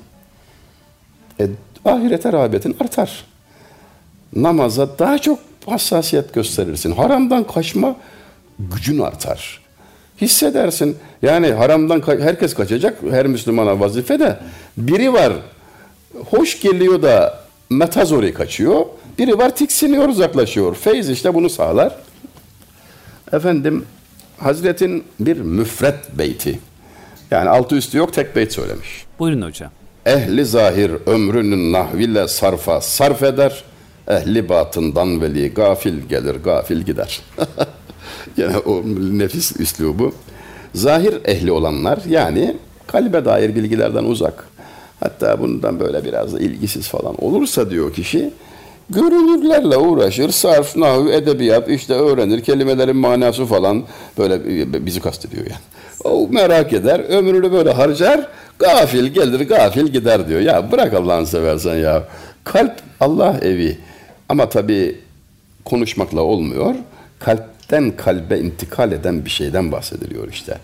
[1.40, 1.48] E,
[1.86, 3.26] ahirete rağbetin artar.
[4.36, 6.92] Namaza daha çok hassasiyet gösterirsin.
[6.92, 7.96] Haramdan kaçma
[8.60, 9.62] gücün artar.
[10.22, 10.98] Hissedersin.
[11.22, 12.98] Yani haramdan ka- herkes kaçacak.
[13.10, 14.38] Her Müslümana vazife de.
[14.78, 15.34] Biri var
[16.30, 17.40] hoş geliyor da
[17.70, 18.86] metazori kaçıyor.
[19.20, 20.76] Biri var tiksiniyor uzaklaşıyor.
[20.76, 21.96] Feyz işte bunu sağlar.
[23.34, 23.86] Efendim
[24.38, 26.60] Hazretin bir müfret beyti.
[27.32, 29.06] Yani altı üstü yok tek beyt söylemiş.
[29.20, 29.72] Buyurun hocam.
[30.06, 33.64] Ehli zahir ömrünün nahville sarfa sarf eder.
[34.08, 37.22] Ehli batından veli gafil gelir gafil gider.
[38.38, 38.84] Yine o
[39.20, 40.14] nefis üslubu.
[40.76, 44.48] Zahir ehli olanlar yani kalbe dair bilgilerden uzak.
[45.00, 48.34] Hatta bundan böyle biraz da ilgisiz falan olursa diyor kişi
[48.90, 53.84] görünürlerle uğraşır, sarf, nahu, edebiyat işte öğrenir, kelimelerin manası falan
[54.18, 54.46] böyle
[54.86, 55.62] bizi kastediyor yani.
[56.04, 58.28] O merak eder, ömrünü böyle harcar,
[58.60, 60.40] gafil gelir, gafil gider diyor.
[60.40, 62.04] Ya bırak Allah'ını seversen ya.
[62.44, 63.78] Kalp Allah evi.
[64.30, 65.00] Ama tabii
[65.66, 66.76] konuşmakla olmuyor.
[67.20, 70.58] Kalpten kalbe intikal eden bir şeyden bahsediliyor işte.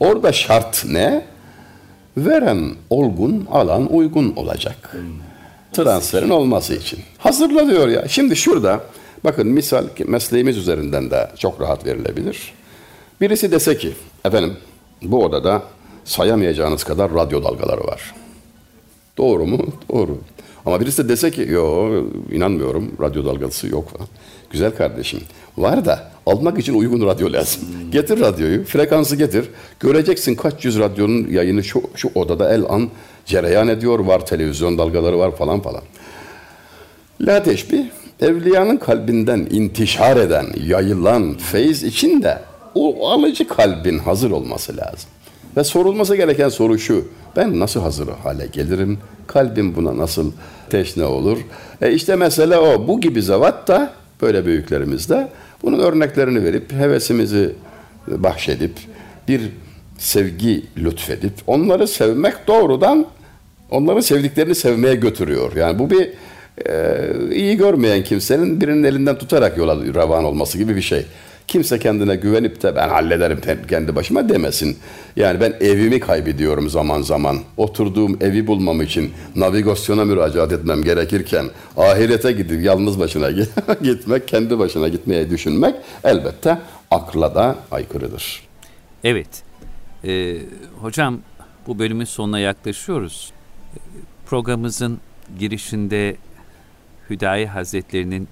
[0.00, 1.24] Orada şart ne?
[2.16, 4.96] Veren olgun, alan uygun olacak.
[5.72, 6.98] Transferin olması için.
[7.18, 8.08] Hazırla diyor ya.
[8.08, 8.80] Şimdi şurada
[9.24, 12.52] bakın misal mesleğimiz üzerinden de çok rahat verilebilir.
[13.20, 13.92] Birisi dese ki
[14.24, 14.56] efendim
[15.02, 15.62] bu odada
[16.04, 18.14] sayamayacağınız kadar radyo dalgaları var.
[19.18, 19.66] Doğru mu?
[19.92, 20.18] Doğru.
[20.66, 21.90] Ama birisi de dese ki yo
[22.32, 24.08] inanmıyorum radyo dalgası yok falan.
[24.50, 25.20] Güzel kardeşim
[25.56, 27.62] var da almak için uygun radyo lazım.
[27.62, 27.90] Hmm.
[27.90, 29.48] Getir radyoyu, frekansı getir.
[29.80, 32.90] Göreceksin kaç yüz radyonun yayını şu, şu odada el an
[33.30, 33.98] cereyan ediyor.
[33.98, 35.82] Var televizyon dalgaları var falan falan.
[37.20, 37.84] La teşbih,
[38.20, 42.38] evliyanın kalbinden intişar eden, yayılan feyz için de
[42.74, 45.10] o alıcı kalbin hazır olması lazım.
[45.56, 47.08] Ve sorulması gereken soru şu.
[47.36, 48.98] Ben nasıl hazır hale gelirim?
[49.26, 50.32] Kalbim buna nasıl
[50.70, 51.38] teşne olur?
[51.82, 52.88] E işte mesele o.
[52.88, 55.28] Bu gibi zavat da böyle büyüklerimizde
[55.62, 57.52] bunun örneklerini verip hevesimizi
[58.08, 58.72] bahşedip
[59.28, 59.42] bir
[59.98, 63.06] sevgi lütfedip onları sevmek doğrudan
[63.70, 65.56] onları sevdiklerini sevmeye götürüyor.
[65.56, 66.10] Yani bu bir
[66.66, 71.06] e, iyi görmeyen kimsenin birinin elinden tutarak yola revan olması gibi bir şey.
[71.46, 74.78] Kimse kendine güvenip de ben hallederim kendi başıma demesin.
[75.16, 77.38] Yani ben evimi kaybediyorum zaman zaman.
[77.56, 83.30] Oturduğum evi bulmam için navigasyona müracaat etmem gerekirken ahirete gidip yalnız başına
[83.82, 86.58] gitmek, kendi başına gitmeye düşünmek elbette
[86.90, 88.42] akla da aykırıdır.
[89.04, 89.42] Evet.
[90.04, 90.36] Ee,
[90.80, 91.18] hocam
[91.66, 93.32] bu bölümün sonuna yaklaşıyoruz.
[94.26, 95.00] Programımızın
[95.38, 96.16] girişinde
[97.10, 98.28] Hüdayi Hazretlerinin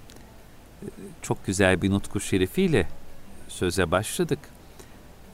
[1.22, 2.88] çok güzel bir nutku şerifiyle
[3.48, 4.38] söze başladık.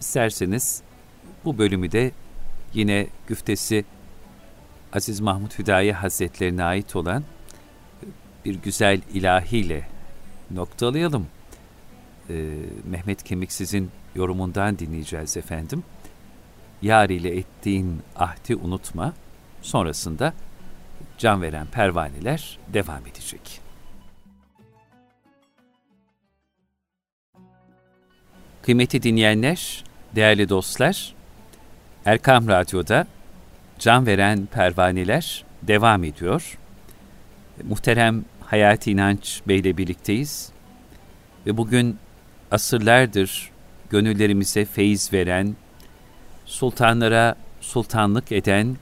[0.01, 0.83] İsterseniz
[1.45, 2.11] bu bölümü de
[2.75, 3.85] yine güftesi
[4.93, 7.25] Aziz Mahmut Hüdayi Hazretlerine ait olan
[8.45, 9.89] bir güzel ilahiyle
[10.51, 11.27] noktalayalım.
[12.31, 15.85] Ee, Mehmet Kemiksiz'in yorumundan dinleyeceğiz efendim.
[16.83, 19.15] Yar ile ettiğin ahdi unutma.
[19.65, 20.33] Sonrasında
[21.19, 23.61] can veren pervaneler devam edecek.
[28.63, 31.15] Kıymetli dinleyenler, değerli dostlar,
[32.05, 33.07] Erkam Radyo'da
[33.79, 36.59] Can Veren Pervaneler devam ediyor.
[37.63, 40.53] Muhterem Hayati İnanç Bey ile birlikteyiz.
[41.47, 41.99] Ve bugün
[42.51, 43.51] asırlardır
[43.91, 45.57] gönüllerimize feyiz veren,
[46.47, 48.77] sultanlara sultanlık eden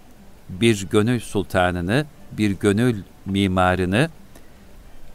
[0.60, 4.10] bir gönül sultanını, bir gönül mimarını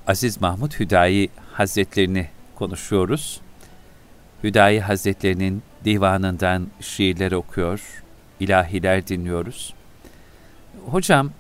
[0.08, 3.42] Aziz Mahmut Hüdayi Hazretlerini konuşuyoruz.
[4.44, 8.04] Hüdayi Hazretlerinin divanından şiirler okuyor,
[8.40, 9.74] ilahiler dinliyoruz.
[10.86, 11.32] Hocam,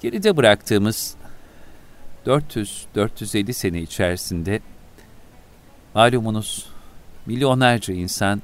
[0.00, 1.14] geride bıraktığımız
[2.26, 4.60] 400-450 sene içerisinde
[5.94, 6.66] malumunuz
[7.26, 8.42] milyonlarca insan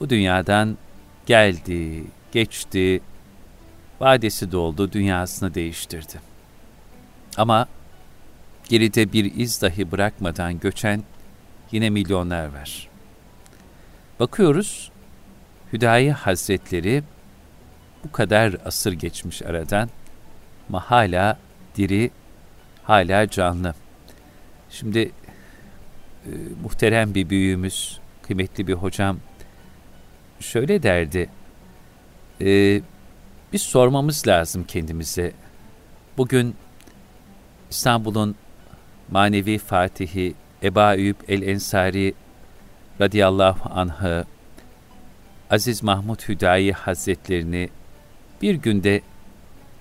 [0.00, 0.78] bu dünyadan
[1.26, 3.00] geldi, geçti,
[4.00, 6.20] vadesi doldu, dünyasını değiştirdi.
[7.36, 7.66] Ama
[8.68, 11.02] geride bir iz dahi bırakmadan göçen
[11.72, 12.88] yine milyonlar var.
[14.20, 14.90] Bakıyoruz,
[15.72, 17.02] Hüdayi Hazretleri
[18.04, 19.90] bu kadar asır geçmiş aradan
[20.68, 21.38] ama hala
[21.76, 22.10] diri,
[22.84, 23.74] hala canlı.
[24.70, 26.30] Şimdi e,
[26.62, 29.18] muhterem bir büyüğümüz, kıymetli bir hocam
[30.40, 31.30] şöyle derdi,
[32.40, 32.80] e,
[33.52, 35.32] biz sormamız lazım kendimize.
[36.16, 36.54] Bugün
[37.70, 38.34] İstanbul'un
[39.10, 42.14] manevi fatihi Eba Eyüp el-Ensari
[43.00, 44.24] radıyallahu anh'ı,
[45.50, 47.68] Aziz Mahmud Hüdayi Hazretlerini
[48.42, 49.00] bir günde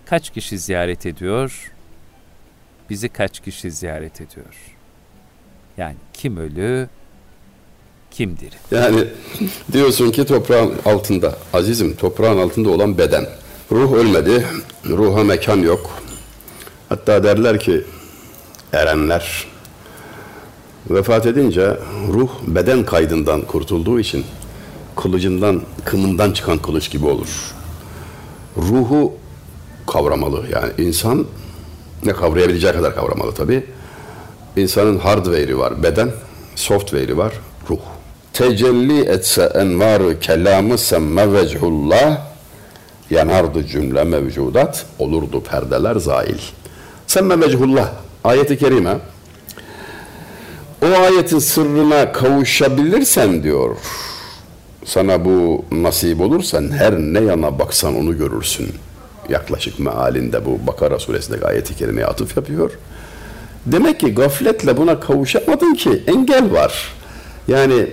[0.05, 1.71] kaç kişi ziyaret ediyor,
[2.89, 4.75] bizi kaç kişi ziyaret ediyor?
[5.77, 6.89] Yani kim ölü,
[8.11, 8.55] kim diri?
[8.71, 9.07] Yani
[9.71, 13.25] diyorsun ki toprağın altında, azizim toprağın altında olan beden.
[13.71, 14.45] Ruh ölmedi,
[14.89, 15.89] ruha mekan yok.
[16.89, 17.83] Hatta derler ki
[18.73, 19.47] erenler
[20.89, 21.77] vefat edince
[22.13, 24.25] ruh beden kaydından kurtulduğu için
[24.95, 27.53] kılıcından, kınından çıkan kılıç gibi olur.
[28.57, 29.13] Ruhu
[29.87, 30.45] kavramalı.
[30.51, 31.25] Yani insan
[32.05, 33.63] ne kavrayabileceği kadar kavramalı tabi.
[34.57, 36.11] İnsanın hardware'i var, beden,
[36.55, 37.33] software'i var,
[37.69, 37.79] ruh.
[38.33, 42.28] Tecelli etse envarı kelamı semme vechullah
[43.09, 46.37] yanardı cümle mevcudat, olurdu perdeler zail.
[47.07, 47.89] Semme vechullah,
[48.23, 48.97] ayeti kerime.
[50.81, 53.75] O ayetin sırrına kavuşabilirsen diyor,
[54.85, 58.69] sana bu nasip olursa her ne yana baksan onu görürsün.
[59.29, 62.71] Yaklaşık mealinde bu Bakara suresindeki ayeti kerimeye atıf yapıyor.
[63.65, 66.93] Demek ki gafletle buna kavuşamadın ki engel var.
[67.47, 67.85] Yani e,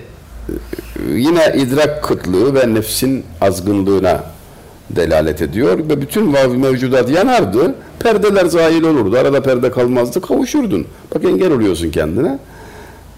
[1.12, 4.24] yine idrak kıtlığı ve nefsin azgınlığına
[4.90, 10.86] delalet ediyor ve bütün mevcudat yanardı, perdeler zahil olurdu, arada perde kalmazdı, kavuşurdun.
[11.14, 12.38] Bak engel oluyorsun kendine.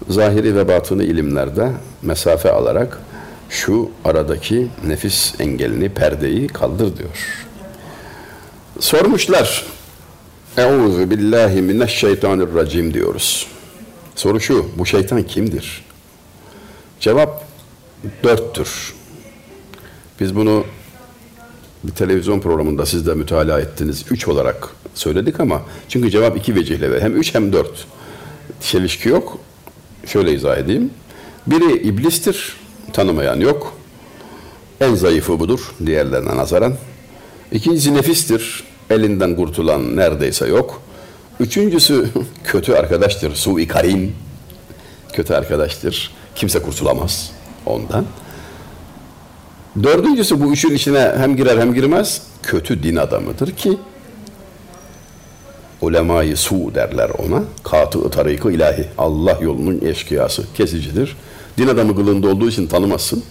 [0.09, 2.99] Zahiri ve batını ilimlerde mesafe alarak
[3.49, 7.45] şu aradaki nefis engelini, perdeyi kaldır diyor.
[8.79, 9.65] Sormuşlar.
[10.57, 13.47] Euzu billahi mineşşeytanirracim diyoruz.
[14.15, 15.85] Soru şu, bu şeytan kimdir?
[16.99, 17.45] Cevap
[18.23, 18.93] dörttür.
[20.19, 20.63] Biz bunu
[21.83, 24.05] bir televizyon programında siz de mütalaa ettiniz.
[24.11, 27.01] Üç olarak söyledik ama çünkü cevap iki vecihle ver.
[27.01, 27.85] Hem üç hem dört.
[28.61, 29.37] Çelişki yok.
[30.05, 30.91] Şöyle izah edeyim.
[31.47, 32.55] Biri iblistir,
[32.93, 33.73] tanımayan yok.
[34.81, 36.73] En zayıfı budur diğerlerine nazaran.
[37.51, 40.81] İkincisi nefistir, elinden kurtulan neredeyse yok.
[41.39, 42.09] Üçüncüsü
[42.43, 44.15] kötü arkadaştır, su karin.
[45.13, 47.31] Kötü arkadaştır, kimse kurtulamaz
[47.65, 48.05] ondan.
[49.83, 53.77] Dördüncüsü bu üçün içine hem girer hem girmez, kötü din adamıdır ki
[55.81, 57.43] ulemayı su derler ona.
[57.63, 58.85] Katı tarikı ilahi.
[58.97, 60.43] Allah yolunun eşkıyası.
[60.53, 61.17] Kesicidir.
[61.57, 63.23] Din adamı kılığında olduğu için tanımazsın.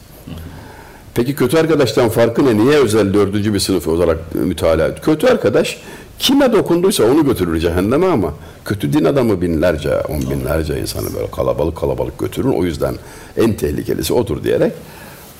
[1.14, 2.58] Peki kötü arkadaştan farkı ne?
[2.58, 4.94] Niye özel dördüncü bir sınıf olarak mütalaa?
[4.94, 5.80] Kötü arkadaş
[6.18, 11.76] kime dokunduysa onu götürür cehenneme ama kötü din adamı binlerce, on binlerce insanı böyle kalabalık
[11.76, 12.48] kalabalık götürür.
[12.48, 12.94] O yüzden
[13.36, 14.72] en tehlikelisi odur diyerek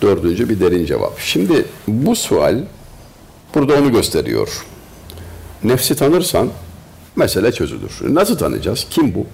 [0.03, 1.19] dördüncü bir derin cevap.
[1.19, 2.59] Şimdi bu sual
[3.55, 4.49] burada onu gösteriyor.
[5.65, 6.49] Nefsi tanırsan
[7.17, 7.93] mesele çözülür.
[8.03, 8.87] Nasıl tanıyacağız?
[8.91, 9.27] Kim bu?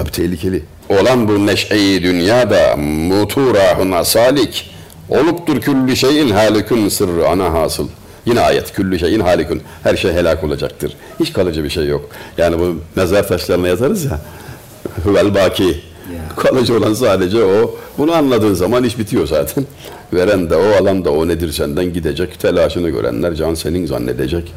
[0.00, 0.64] Abi tehlikeli.
[0.88, 4.70] Olan bu neşeyi dünyada muturahına salik
[5.08, 7.88] oluptur küllü şeyin halikün sırrı ana hasıl.
[8.26, 9.62] Yine ayet küllü şeyin halikün.
[9.82, 10.96] Her şey helak olacaktır.
[11.20, 12.08] Hiç kalıcı bir şey yok.
[12.38, 14.20] Yani bu mezar taşlarına yazarız ya.
[15.04, 15.80] Hüvel baki.
[16.36, 17.74] Kalıcı olan sadece o.
[17.98, 19.64] Bunu anladığın zaman iş bitiyor zaten.
[20.12, 22.40] Veren de o, alan da o nedir senden gidecek.
[22.40, 24.54] Telaşını görenler can senin zannedecek.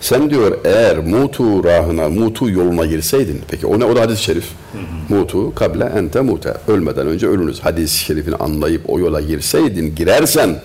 [0.00, 3.40] Sen diyor eğer mutu rahına, mutu yoluna girseydin.
[3.48, 3.84] Peki o ne?
[3.84, 4.48] O da hadis-i şerif.
[5.08, 6.54] Mutu kable ente mute.
[6.68, 7.60] Ölmeden önce ölünüz.
[7.60, 10.60] Hadis-i şerifini anlayıp o yola girseydin, girersen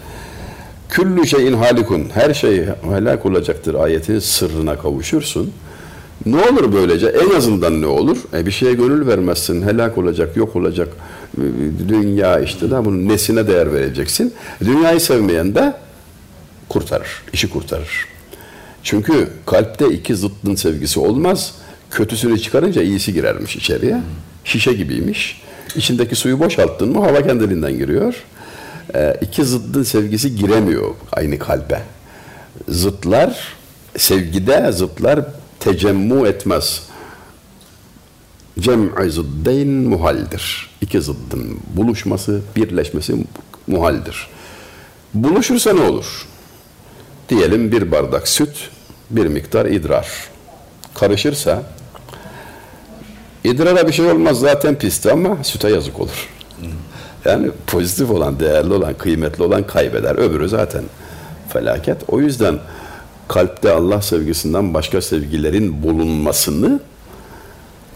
[0.89, 2.09] küllü şeyin halikun.
[2.13, 5.51] Her şey helak olacaktır ayetinin sırrına kavuşursun.
[6.25, 7.07] Ne olur böylece?
[7.07, 8.17] En azından ne olur?
[8.33, 9.61] E bir şeye gönül vermezsin.
[9.61, 10.87] Helak olacak, yok olacak.
[11.87, 14.33] Dünya işte da bunun nesine değer vereceksin.
[14.61, 15.73] Dünyayı sevmeyen de
[16.69, 18.05] kurtarır, işi kurtarır.
[18.83, 21.53] Çünkü kalpte iki zıttın sevgisi olmaz.
[21.91, 24.01] Kötüsünü çıkarınca iyisi girermiş içeriye.
[24.43, 25.41] Şişe gibiymiş.
[25.75, 28.15] İçindeki suyu boşalttın mı hava kendiliğinden giriyor.
[28.95, 31.81] Ee, iki zıttın sevgisi giremiyor aynı kalbe.
[32.69, 33.53] Zıtlar
[33.97, 35.19] sevgide zıtlar
[35.65, 36.83] tecemmu etmez.
[38.59, 40.69] Cem'i zıddeyn muhaldir.
[40.81, 43.15] İki zıddın buluşması, birleşmesi
[43.67, 44.27] muhaldir.
[45.13, 46.27] Buluşursa ne olur?
[47.29, 48.69] Diyelim bir bardak süt,
[49.09, 50.07] bir miktar idrar.
[50.93, 51.63] Karışırsa
[53.43, 56.29] İdrara bir şey olmaz zaten pisti ama süte yazık olur.
[57.25, 60.15] Yani pozitif olan, değerli olan, kıymetli olan kaybeder.
[60.15, 60.83] Öbürü zaten
[61.49, 61.97] felaket.
[62.07, 62.59] O yüzden
[63.27, 66.79] kalpte Allah sevgisinden başka sevgilerin bulunmasını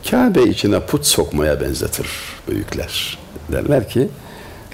[0.09, 2.07] Kabe içine put sokmaya benzetir
[2.47, 3.17] büyükler.
[3.51, 4.07] Derler ki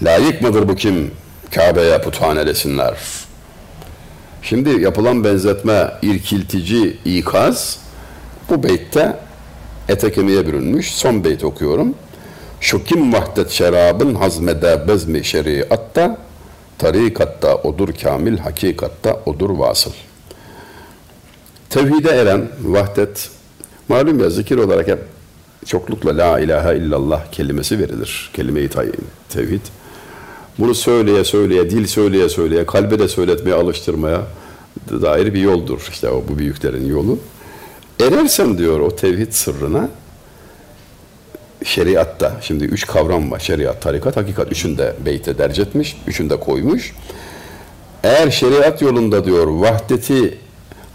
[0.01, 1.11] layık mıdır bu kim
[1.55, 2.97] Kabe'ye puthane desinler.
[4.41, 7.79] Şimdi yapılan benzetme irkiltici ikaz
[8.49, 9.17] bu beytte
[9.89, 10.95] ete kemiğe bürünmüş.
[10.95, 11.95] Son beyt okuyorum.
[12.61, 16.17] Şu kim vahdet şerabın hazmede bezmi şeriatta
[16.77, 19.91] tarikatta odur kamil hakikatta odur vasıl.
[21.75, 23.29] Tevhide eren vahdet
[23.89, 24.99] malum ya zikir olarak hep
[25.65, 28.29] çoklukla la ilahe illallah kelimesi verilir.
[28.33, 28.69] Kelime-i
[29.29, 29.61] tevhid.
[30.59, 34.21] Bunu söyleye söyleye, dil söyleye söyleye, kalbe de söyletmeye, alıştırmaya
[34.89, 35.87] dair bir yoldur.
[35.91, 37.19] İşte o bu büyüklerin yolu.
[38.01, 39.89] Erersen diyor o tevhid sırrına
[41.63, 43.39] şeriatta, şimdi üç kavram var.
[43.39, 44.51] Şeriat, tarikat, hakikat.
[44.51, 46.95] Üçünde beyte derc etmiş, üçünde koymuş.
[48.03, 50.44] Eğer şeriat yolunda diyor vahdeti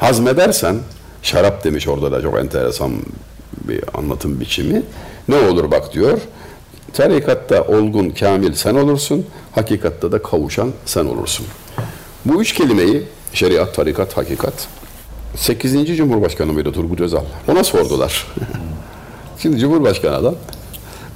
[0.00, 0.76] hazmedersen,
[1.22, 2.92] şarap demiş orada da çok enteresan
[3.68, 4.82] bir anlatım biçimi.
[5.28, 6.18] Ne olur bak diyor.
[6.92, 9.26] Tarikatta olgun, kamil sen olursun.
[9.52, 11.46] Hakikatta da kavuşan sen olursun.
[12.24, 14.68] Bu üç kelimeyi şeriat, tarikat, hakikat
[15.36, 15.96] 8.
[15.96, 17.24] Cumhurbaşkanı mıydı Turgut Özal?
[17.48, 18.26] Ona sordular.
[19.38, 20.34] Şimdi Cumhurbaşkanı adam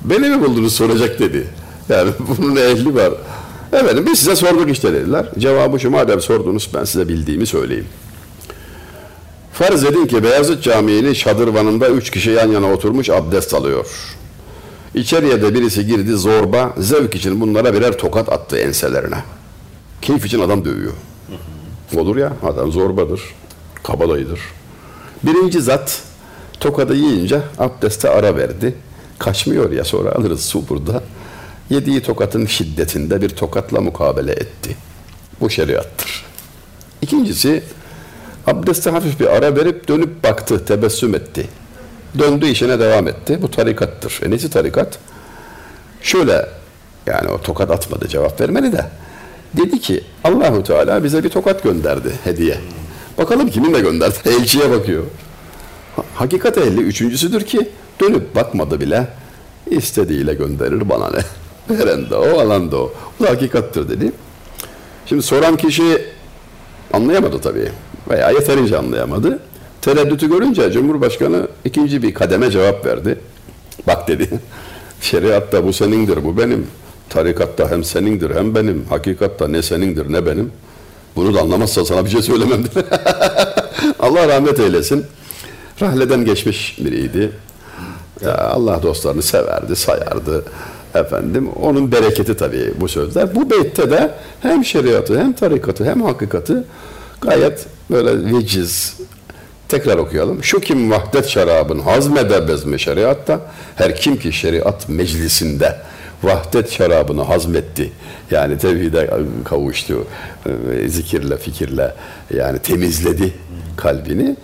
[0.04, 1.48] beni mi buldunuz soracak dedi.
[1.88, 3.12] Yani bunun ehli var.
[3.72, 5.26] Efendim biz size sorduk işte dediler.
[5.38, 7.86] Cevabı şu madem sordunuz ben size bildiğimi söyleyeyim.
[9.54, 13.86] Farz edin ki Beyazıt Camii'nin şadırvanında üç kişi yan yana oturmuş abdest alıyor.
[14.94, 19.16] İçeriye de birisi girdi zorba, zevk için bunlara birer tokat attı enselerine.
[20.02, 20.92] Keyif için adam dövüyor.
[21.96, 23.20] Olur ya, adam zorbadır,
[23.82, 24.40] kabalayıdır.
[25.22, 26.02] Birinci zat
[26.60, 28.74] tokadı yiyince abdeste ara verdi.
[29.18, 31.02] Kaçmıyor ya sonra alırız su burada.
[31.70, 34.76] Yediği tokatın şiddetinde bir tokatla mukabele etti.
[35.40, 36.24] Bu şeriattır.
[37.02, 37.62] İkincisi
[38.46, 41.48] abdeste hafif bir ara verip dönüp baktı, tebessüm etti.
[42.18, 43.38] Döndü işine devam etti.
[43.42, 44.20] Bu tarikattır.
[44.22, 44.98] E nesi tarikat?
[46.02, 46.48] Şöyle
[47.06, 48.86] yani o tokat atmadı cevap vermeli de.
[49.56, 52.58] Dedi ki Allahu Teala bize bir tokat gönderdi hediye.
[53.18, 54.14] Bakalım kiminle gönderdi?
[54.28, 55.04] Elçiye bakıyor.
[56.14, 57.68] Hakikat ehli üçüncüsüdür ki
[58.00, 59.08] dönüp bakmadı bile.
[59.70, 61.20] istediğiyle gönderir bana ne?
[61.78, 62.92] Veren de o, alan da o.
[63.20, 64.12] Bu da hakikattır dedi.
[65.06, 66.04] Şimdi soran kişi
[66.92, 67.68] anlayamadı tabii.
[68.10, 69.38] Veya yeterince anlayamadı.
[69.82, 73.18] Tereddütü görünce Cumhurbaşkanı ikinci bir kademe cevap verdi.
[73.86, 74.28] Bak dedi,
[75.00, 76.66] şeriatta bu senindir, bu benim.
[77.08, 78.84] Tarikatta hem senindir hem benim.
[78.88, 80.52] Hakikatta ne senindir ne benim.
[81.16, 82.64] Bunu da anlamazsa sana bir şey söylemem.
[84.00, 85.04] Allah rahmet eylesin.
[85.82, 87.32] Rahleden geçmiş biriydi.
[88.24, 90.44] Ya Allah dostlarını severdi, sayardı.
[90.94, 93.34] Efendim onun bereketi tabii bu sözler.
[93.34, 96.64] Bu beytte de hem şeriatı hem tarikatı hem hakikati
[97.20, 98.96] gayet böyle veciz,
[99.68, 100.44] Tekrar okuyalım.
[100.44, 103.40] Şu kim vahdet şarabın hazmeder bezme şeriatta,
[103.76, 105.76] her kim ki şeriat meclisinde
[106.22, 107.92] vahdet şarabını hazmetti.
[108.30, 109.10] Yani tevhide
[109.44, 110.06] kavuştu.
[110.72, 111.94] E, zikirle, fikirle
[112.34, 113.34] yani temizledi
[113.76, 114.36] kalbini.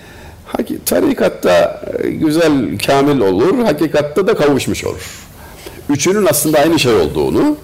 [0.86, 5.26] Tarikatta e, güzel, kamil olur, hakikatta da kavuşmuş olur.
[5.88, 7.56] Üçünün aslında aynı şey olduğunu,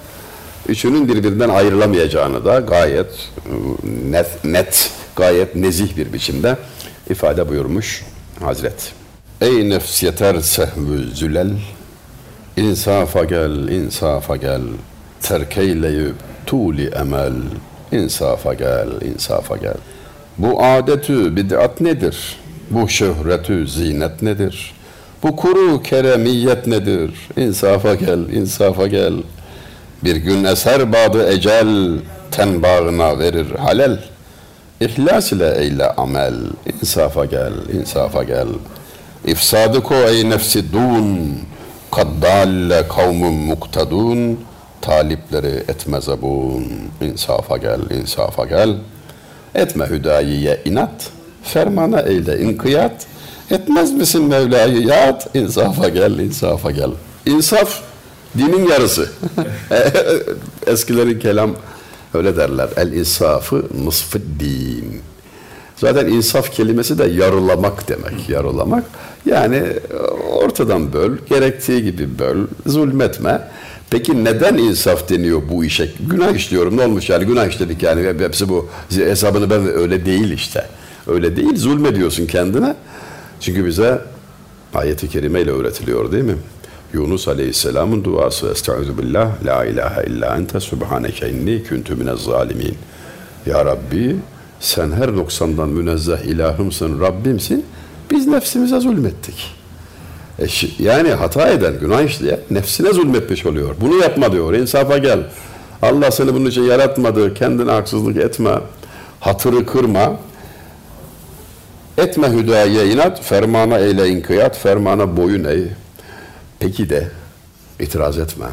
[0.68, 3.52] üçünün birbirinden ayrılamayacağını da gayet e,
[4.12, 6.56] net, net gayet nezih bir biçimde
[7.10, 8.04] ifade buyurmuş
[8.40, 8.92] Hazret.
[9.40, 11.50] Ey nefs yeter sehvü zülel,
[12.56, 14.62] insafa gel, insafa gel,
[15.22, 16.14] terkeyleyüp
[16.46, 17.32] tuli emel,
[17.92, 19.76] insafa gel, insafa gel.
[20.38, 22.36] Bu adetü bid'at nedir?
[22.70, 24.74] Bu şöhretü zinet nedir?
[25.22, 27.10] Bu kuru keremiyet nedir?
[27.36, 29.12] İnsafa gel, insafa gel.
[30.04, 31.98] Bir gün eser badı ecel,
[32.30, 34.16] ten bağına verir halel.''
[34.80, 36.34] İhlas ile eyle amel.
[36.82, 38.46] İnsafa gel, insafa gel.
[39.24, 41.38] İfsadı ko ey nefsi dun.
[41.92, 44.40] Kaddalle kavmun muktadun.
[44.80, 46.66] Talipleri etme zabun.
[47.00, 48.74] İnsafa gel, insafa gel.
[49.54, 51.10] Etme hüdayiye inat.
[51.42, 53.06] Fermana eyle inkiyat.
[53.50, 55.36] Etmez misin Mevla'yı yat?
[55.36, 56.90] İnsafa gel, insafa gel.
[57.26, 57.80] İnsaf
[58.38, 59.10] dinin yarısı.
[60.66, 61.50] Eskilerin kelam
[62.16, 62.68] Öyle derler.
[62.76, 65.00] El insafı nısfı din.
[65.76, 68.28] Zaten insaf kelimesi de yarılamak demek.
[68.28, 68.84] Yarılamak.
[69.26, 69.62] Yani
[70.32, 73.48] ortadan böl, gerektiği gibi böl, zulmetme.
[73.90, 75.90] Peki neden insaf deniyor bu işe?
[76.10, 80.66] Günah işliyorum ne olmuş yani günah işledik yani hepsi bu hesabını ben öyle değil işte.
[81.06, 82.74] Öyle değil zulmediyorsun kendine.
[83.40, 84.00] Çünkü bize
[84.74, 86.36] ayeti kerime ile öğretiliyor değil mi?
[86.96, 92.74] Yunus Aleyhisselam'ın duası Estaizu billah La ilahe illa ente subhaneke inni küntü minez zalimin
[93.46, 94.16] Ya Rabbi
[94.60, 97.66] sen her noksandan münezzeh ilahımsın, Rabbimsin.
[98.10, 99.54] Biz nefsimize zulmettik.
[100.38, 100.46] E,
[100.78, 103.74] yani hata eden, günah işleyen nefsine zulmetmiş oluyor.
[103.80, 105.20] Bunu yapma diyor, insafa gel.
[105.82, 108.50] Allah seni bunun için yaratmadı, kendine haksızlık etme,
[109.20, 110.16] hatırı kırma.
[111.98, 115.68] Etme hüdaye inat, fermana eyle inkiyat, fermana boyun eğ.
[116.60, 117.10] Peki de
[117.80, 118.46] itiraz etme.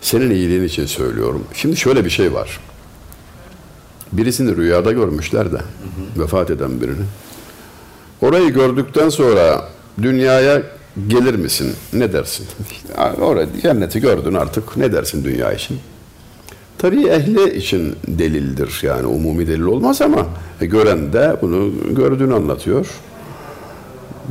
[0.00, 1.44] Senin iyiliğin için söylüyorum.
[1.54, 2.60] Şimdi şöyle bir şey var.
[4.12, 6.22] Birisini rüyada görmüşler de, hı hı.
[6.22, 7.04] vefat eden birini.
[8.20, 9.68] Orayı gördükten sonra
[10.02, 10.62] dünyaya
[11.08, 11.74] gelir misin?
[11.92, 12.46] Ne dersin?
[12.72, 14.76] İşte orada cenneti gördün artık.
[14.76, 15.78] Ne dersin dünya için?
[16.78, 18.80] Tabii ehli için delildir.
[18.82, 20.26] Yani umumi delil olmaz ama
[20.60, 22.86] e, gören de bunu gördüğünü anlatıyor.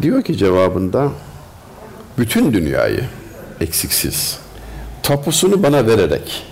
[0.01, 1.11] Diyor ki cevabında
[2.17, 3.03] bütün dünyayı
[3.61, 4.39] eksiksiz
[5.03, 6.43] tapusunu bana vererek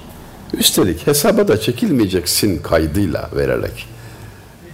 [0.54, 3.88] üstelik hesaba da çekilmeyeceksin kaydıyla vererek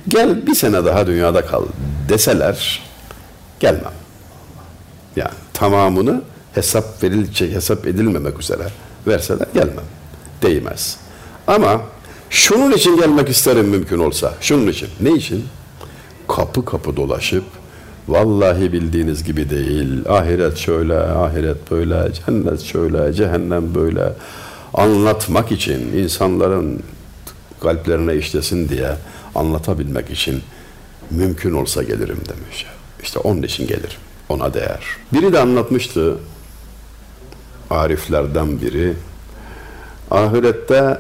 [0.08, 1.64] gel bir sene daha dünyada kal
[2.10, 2.82] deseler
[3.60, 3.94] gelmem.
[5.16, 6.22] Yani tamamını
[6.54, 8.68] hesap verilecek, hesap edilmemek üzere
[9.08, 9.86] verseler gelmem.
[10.42, 10.98] Değmez.
[11.48, 11.82] Ama
[12.30, 14.34] şunun için gelmek isterim mümkün olsa.
[14.42, 14.90] Şunun için.
[15.02, 15.46] Ne için?
[16.28, 17.44] Kapı kapı dolaşıp
[18.08, 20.10] vallahi bildiğiniz gibi değil.
[20.10, 24.14] Ahiret şöyle, ahiret böyle, cennet şöyle, cehennem böyle
[24.74, 26.84] anlatmak için insanların
[27.62, 28.92] kalplerine işlesin diye
[29.36, 30.42] anlatabilmek için
[31.12, 32.66] mümkün olsa gelirim demiş.
[33.04, 34.00] İşte onun için gelirim.
[34.30, 34.84] Ona değer.
[35.14, 36.18] Biri de anlatmıştı
[37.70, 38.94] ariflerden biri
[40.12, 41.00] ahirette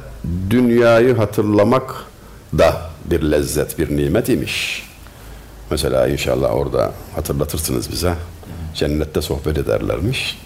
[0.49, 1.95] dünyayı hatırlamak
[2.57, 4.83] da bir lezzet, bir nimet imiş.
[5.71, 8.13] Mesela inşallah orada hatırlatırsınız bize.
[8.73, 10.39] Cennette sohbet ederlermiş.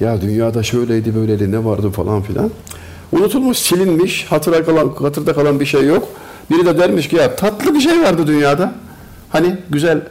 [0.00, 2.50] Ya dünyada şöyleydi böyleydi ne vardı falan filan.
[3.12, 6.08] Unutulmuş, silinmiş, hatıra kalan, hatırda kalan bir şey yok.
[6.50, 8.72] Biri de dermiş ki ya tatlı bir şey vardı dünyada.
[9.30, 10.02] Hani güzel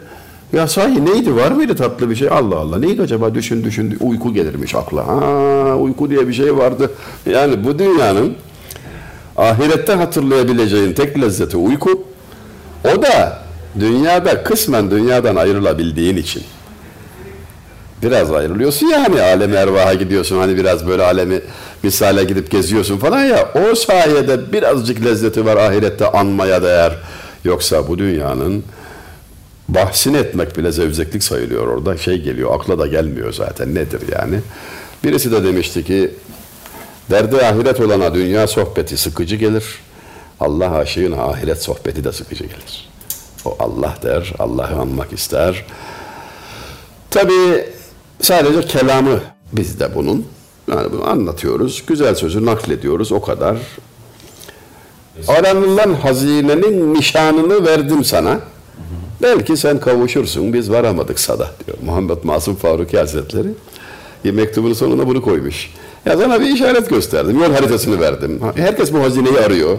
[0.53, 2.29] ya sahi neydi var mıydı tatlı bir şey?
[2.29, 5.07] Allah Allah neydi acaba düşün düşün uyku gelirmiş akla.
[5.07, 6.91] Ha uyku diye bir şey vardı.
[7.25, 8.35] Yani bu dünyanın
[9.37, 12.03] ahirette hatırlayabileceğin tek lezzeti uyku.
[12.85, 13.48] O da
[13.79, 16.43] dünyada kısmen dünyadan ayrılabildiğin için.
[18.03, 21.41] Biraz ayrılıyorsun ya hani alemi ervaha gidiyorsun hani biraz böyle alemi
[21.83, 26.93] misale gidip geziyorsun falan ya o sayede birazcık lezzeti var ahirette anmaya değer.
[27.43, 28.63] Yoksa bu dünyanın
[29.69, 31.97] bahsini etmek bile zevzeklik sayılıyor orada.
[31.97, 33.75] Şey geliyor, akla da gelmiyor zaten.
[33.75, 34.39] Nedir yani?
[35.03, 36.11] Birisi de demişti ki,
[37.11, 39.65] derdi ahiret olana dünya sohbeti sıkıcı gelir.
[40.39, 42.88] Allah aşığına ahiret sohbeti de sıkıcı gelir.
[43.45, 45.65] O Allah der, Allah'ı anmak ister.
[47.09, 47.33] Tabi
[48.21, 49.19] sadece kelamı
[49.51, 50.25] bizde bunun.
[50.71, 53.57] Yani bunu anlatıyoruz, güzel sözü naklediyoruz o kadar.
[55.27, 58.39] Aranılan hazinenin nişanını verdim sana.
[59.21, 63.47] Belki sen kavuşursun, biz varamadık sada diyor Muhammed Masum Faruki Hazretleri.
[64.23, 65.73] Mektubun sonuna bunu koymuş.
[66.05, 68.41] Ya sana bir işaret gösterdim, yol haritasını verdim.
[68.55, 69.77] Herkes bu hazineyi arıyor.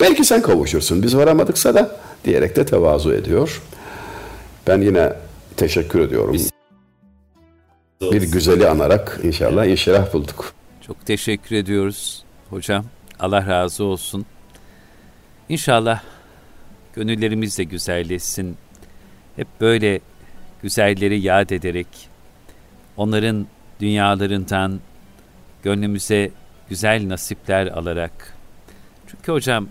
[0.00, 3.62] Belki sen kavuşursun, biz varamadık sada diyerek de tevazu ediyor.
[4.66, 5.12] Ben yine
[5.56, 6.36] teşekkür ediyorum.
[8.02, 10.52] Bir güzeli anarak inşallah inşirah bulduk.
[10.86, 12.84] Çok teşekkür ediyoruz hocam.
[13.20, 14.26] Allah razı olsun.
[15.48, 16.02] İnşallah
[16.94, 18.56] gönüllerimiz de güzelleşsin
[19.36, 20.00] hep böyle
[20.62, 21.86] güzelleri yad ederek,
[22.96, 23.46] onların
[23.80, 24.80] dünyalarından
[25.62, 26.30] gönlümüze
[26.68, 28.34] güzel nasipler alarak.
[29.06, 29.68] Çünkü hocam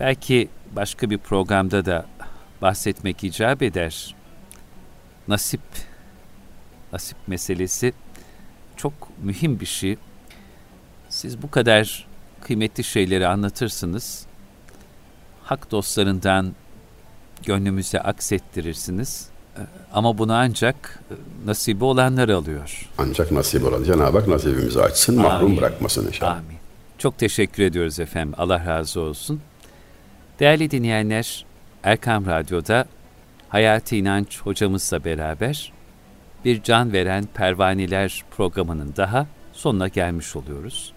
[0.00, 2.06] belki başka bir programda da
[2.62, 4.14] bahsetmek icap eder.
[5.28, 5.60] Nasip,
[6.92, 7.92] nasip meselesi
[8.76, 8.92] çok
[9.22, 9.96] mühim bir şey.
[11.08, 12.06] Siz bu kadar
[12.40, 14.26] kıymetli şeyleri anlatırsınız.
[15.44, 16.54] Hak dostlarından
[17.42, 19.28] gönlümüze aksettirirsiniz.
[19.92, 21.02] Ama bunu ancak
[21.46, 22.88] nasibi olanlar alıyor.
[22.98, 25.30] Ancak nasip olan Cenab-ı Hak nasibimizi açsın, Amin.
[25.30, 26.32] mahrum bırakmasın inşallah.
[26.32, 26.58] Amin.
[26.98, 28.34] Çok teşekkür ediyoruz efendim.
[28.38, 29.40] Allah razı olsun.
[30.38, 31.44] Değerli dinleyenler,
[31.82, 32.84] Erkam Radyo'da
[33.48, 35.72] Hayati İnanç hocamızla beraber
[36.44, 40.92] bir can veren pervaneler programının daha sonuna gelmiş oluyoruz.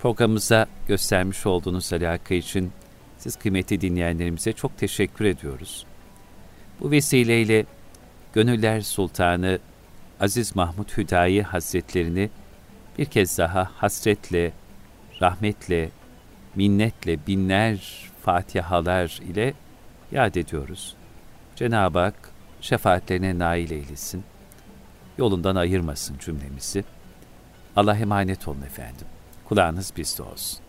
[0.00, 2.72] Programımıza göstermiş olduğunuz alaka için
[3.18, 5.86] siz kıymetli dinleyenlerimize çok teşekkür ediyoruz.
[6.80, 7.64] Bu vesileyle
[8.32, 9.58] Gönüller Sultanı
[10.20, 12.30] Aziz Mahmut Hüdayi Hazretlerini
[12.98, 14.52] bir kez daha hasretle,
[15.20, 15.90] rahmetle,
[16.54, 19.54] minnetle binler fatihalar ile
[20.12, 20.94] yad ediyoruz.
[21.56, 22.14] Cenab-ı Hak
[22.60, 24.24] şefaatlerine nail eylesin,
[25.18, 26.84] yolundan ayırmasın cümlemizi.
[27.76, 29.06] Allah'a emanet olun efendim.
[29.44, 30.67] Kulağınız bizde olsun.